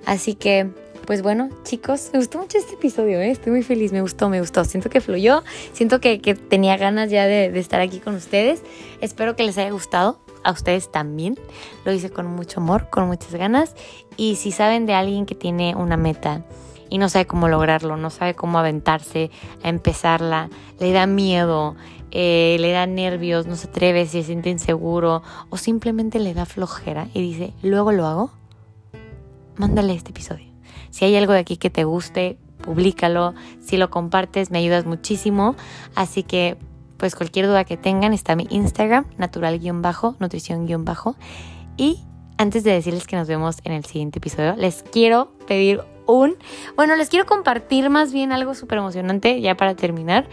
Así 0.06 0.34
que 0.34 0.68
pues 1.06 1.22
bueno, 1.22 1.48
chicos, 1.64 2.10
me 2.12 2.20
gustó 2.20 2.38
mucho 2.38 2.56
este 2.56 2.74
episodio, 2.74 3.20
¿eh? 3.20 3.32
estoy 3.32 3.50
muy 3.50 3.64
feliz, 3.64 3.90
me 3.90 4.00
gustó, 4.00 4.28
me 4.28 4.38
gustó. 4.38 4.64
Siento 4.64 4.90
que 4.90 5.00
fluyó, 5.00 5.42
siento 5.72 6.00
que, 6.00 6.18
tenía 6.18 6.76
ganas 6.76 7.10
ya 7.10 7.26
de, 7.26 7.46
estar 7.58 7.80
aquí 7.80 7.98
con 7.98 8.14
ustedes. 8.14 8.62
Espero 9.00 9.34
que 9.34 9.42
les 9.42 9.58
haya 9.58 9.70
gustado, 9.70 10.20
a 10.44 10.52
ustedes 10.52 10.90
también. 10.92 11.38
Lo 11.84 11.92
hice 11.92 12.10
con 12.10 12.26
mucho 12.26 12.60
amor, 12.60 12.88
con 12.90 13.06
muchas 13.08 13.34
ganas. 13.34 13.74
Y 14.16 14.36
si 14.36 14.52
saben 14.52 14.86
de 14.86 14.94
alguien 14.94 15.26
que 15.26 15.34
tiene 15.34 15.74
una 15.74 15.96
meta 15.96 16.44
y 16.90 16.98
no 16.98 17.08
sabe 17.08 17.26
cómo 17.26 17.48
lograrlo, 17.48 17.96
no 17.96 18.10
sabe 18.10 18.34
cómo 18.34 18.58
aventarse 18.58 19.30
a 19.62 19.68
empezarla, 19.68 20.50
le 20.78 20.92
da 20.92 21.06
miedo, 21.06 21.76
eh, 22.10 22.56
le 22.60 22.72
da 22.72 22.86
nervios, 22.86 23.46
no 23.46 23.56
se 23.56 23.68
atreve, 23.68 24.06
se 24.06 24.22
siente 24.22 24.50
inseguro 24.50 25.22
o 25.48 25.56
simplemente 25.56 26.18
le 26.18 26.34
da 26.34 26.44
flojera 26.44 27.08
y 27.14 27.22
dice, 27.22 27.54
luego 27.62 27.92
lo 27.92 28.06
hago, 28.06 28.30
mándale 29.56 29.94
este 29.94 30.10
episodio. 30.10 30.50
Si 30.90 31.04
hay 31.04 31.16
algo 31.16 31.32
de 31.32 31.38
aquí 31.38 31.56
que 31.56 31.70
te 31.70 31.84
guste, 31.84 32.36
públicalo. 32.60 33.34
Si 33.60 33.76
lo 33.76 33.90
compartes, 33.90 34.50
me 34.50 34.58
ayudas 34.58 34.86
muchísimo. 34.86 35.54
Así 35.94 36.24
que, 36.24 36.56
pues 36.96 37.14
cualquier 37.14 37.46
duda 37.46 37.64
que 37.64 37.76
tengan, 37.76 38.12
está 38.12 38.34
mi 38.36 38.46
Instagram, 38.50 39.06
natural-nutrición-bajo. 39.16 41.14
Y 41.76 42.00
antes 42.38 42.64
de 42.64 42.72
decirles 42.72 43.06
que 43.06 43.14
nos 43.16 43.28
vemos 43.28 43.58
en 43.64 43.72
el 43.72 43.84
siguiente 43.84 44.18
episodio, 44.18 44.56
les 44.56 44.82
quiero 44.82 45.32
pedir 45.46 45.82
bueno, 46.76 46.96
les 46.96 47.08
quiero 47.08 47.26
compartir 47.26 47.88
más 47.90 48.12
bien 48.12 48.32
algo 48.32 48.54
súper 48.54 48.78
emocionante, 48.78 49.40
ya 49.40 49.56
para 49.56 49.74
terminar. 49.74 50.28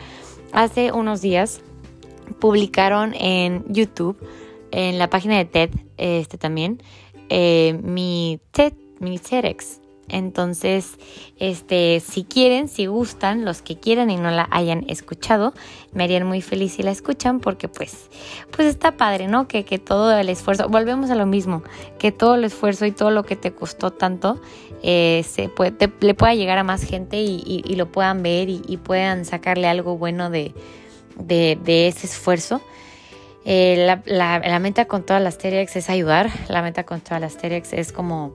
Hace 0.52 0.92
unos 0.92 1.22
días 1.22 1.62
publicaron 2.40 3.13
en 3.13 3.63
YouTube, 3.68 4.18
en 4.72 4.98
la 4.98 5.10
página 5.10 5.38
de 5.38 5.46
TED, 5.46 5.70
este 5.98 6.38
también, 6.38 6.82
eh, 7.30 7.80
mi 7.84 8.40
TED, 8.52 8.74
mi 9.00 9.20
TEDx 9.20 9.82
entonces, 10.10 10.98
este, 11.38 12.00
si 12.00 12.24
quieren, 12.24 12.70
si 12.70 12.86
gustan, 12.86 13.44
los 13.44 13.62
que 13.62 13.78
quieran 13.78 14.10
y 14.10 14.16
no 14.16 14.32
la 14.32 14.48
hayan 14.52 14.86
escuchado, 14.88 15.54
me 15.92 16.06
harían 16.06 16.26
muy 16.26 16.42
feliz 16.42 16.74
si 16.74 16.84
la 16.84 16.92
escuchan 16.92 17.42
porque 17.42 17.68
pues, 17.68 18.10
pues 18.52 18.70
está 18.70 18.96
padre, 18.96 19.28
¿no? 19.28 19.48
Que, 19.48 19.66
que 19.66 19.80
todo 19.80 20.18
el 20.18 20.30
esfuerzo, 20.30 20.70
volvemos 20.70 21.10
a 21.10 21.16
lo 21.16 21.26
mismo, 21.26 21.62
que 22.00 22.13
todo 22.13 22.36
el 22.36 22.46
esfuerzo 22.46 22.86
y 22.86 22.92
todo 22.92 23.12
lo 23.12 23.24
que 23.24 23.36
te 23.36 23.54
costó 23.54 23.92
tanto 23.92 24.40
eh, 24.84 25.24
se 25.28 25.50
puede, 25.50 25.92
le 26.00 26.13
pueda 26.13 26.36
llegar 26.36 26.58
a 26.58 26.63
más 26.63 26.84
gente 26.84 27.18
y, 27.18 27.63
lo 27.76 27.92
puedan 27.92 28.24
ver 28.24 28.50
y, 28.50 28.78
puedan 28.78 29.26
sacarle 29.26 29.68
algo 29.68 29.98
bueno 29.98 30.30
de, 30.30 30.54
ese 31.28 32.08
esfuerzo. 32.08 32.62
Eh, 33.46 33.76
la, 33.78 34.02
la, 34.06 34.40
la, 34.40 34.60
meta 34.60 34.86
con 34.86 35.06
todas 35.06 35.22
las 35.22 35.38
TEDx 35.38 35.78
es 35.78 35.90
ayudar, 35.90 36.30
la 36.50 36.62
meta 36.62 36.84
con 36.84 37.00
todas 37.00 37.22
las 37.22 37.38
TEDx 37.38 37.72
es 37.74 37.94
como 37.94 38.34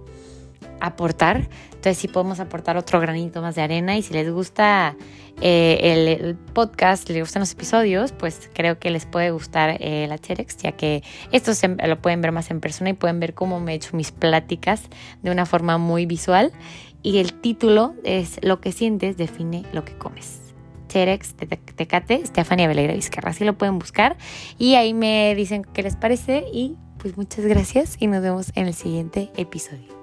aportar. 0.81 1.49
Entonces 1.83 1.99
si 1.99 2.07
podemos 2.07 2.39
aportar 2.39 2.77
otro 2.77 3.01
granito 3.01 3.43
más 3.43 3.57
de 3.57 3.63
arena 3.63 3.97
y 3.97 4.03
si 4.03 4.15
les 4.15 4.31
gusta 4.31 4.95
eh, 5.41 6.17
el, 6.21 6.37
podcast, 6.37 7.09
les 7.09 7.19
gustan 7.19 7.41
los 7.41 7.51
episodios, 7.51 8.13
pues 8.13 8.49
creo 8.55 8.79
que 8.79 8.93
les 8.93 9.05
puede 9.05 9.33
gustar 9.33 9.79
eh, 9.81 10.07
la 10.09 10.17
TEDx, 10.17 10.59
ya 10.59 10.71
que 10.71 11.03
esto 11.33 11.51
lo 11.85 12.01
pueden 12.01 12.21
ver 12.21 12.31
más 12.31 12.53
en 12.53 12.61
persona 12.61 12.91
y 12.91 12.93
pueden 12.93 13.19
ver 13.19 13.35
cómo 13.35 13.59
me 13.59 13.73
he 13.73 13.75
hecho 13.75 13.97
mis 13.97 14.13
pláticas 14.13 14.85
de 15.23 15.33
una 15.33 15.45
forma 15.45 15.77
muy 15.77 16.07
visual. 16.07 16.53
Y 17.03 17.19
el 17.19 17.33
título 17.33 17.97
es 18.05 18.39
Lo 18.45 18.61
que 18.61 18.71
sientes 18.71 19.17
define 19.17 19.65
lo 19.73 19.85
que 19.85 19.99
comes. 19.99 20.55
TEDx 20.87 21.35
Tecate, 21.35 22.25
Stefania 22.25 22.69
Velegra 22.69 22.95
Vizcarra. 22.95 23.31
Así 23.31 23.45
lo 23.45 23.59
pueden 23.59 23.81
buscar 23.81 24.17
y 24.57 24.77
ahí 24.77 24.95
me 24.95 25.35
dicen 25.35 25.65
qué 25.65 25.83
les 25.83 25.97
parece 25.97 26.45
y 26.53 26.77
pues 26.99 27.17
muchas 27.17 27.45
gracias 27.45 27.97
y 27.99 28.07
nos 28.07 28.23
vemos 28.23 28.53
en 28.55 28.69
el 28.69 28.75
siguiente 28.75 29.33
episodio. 29.37 30.02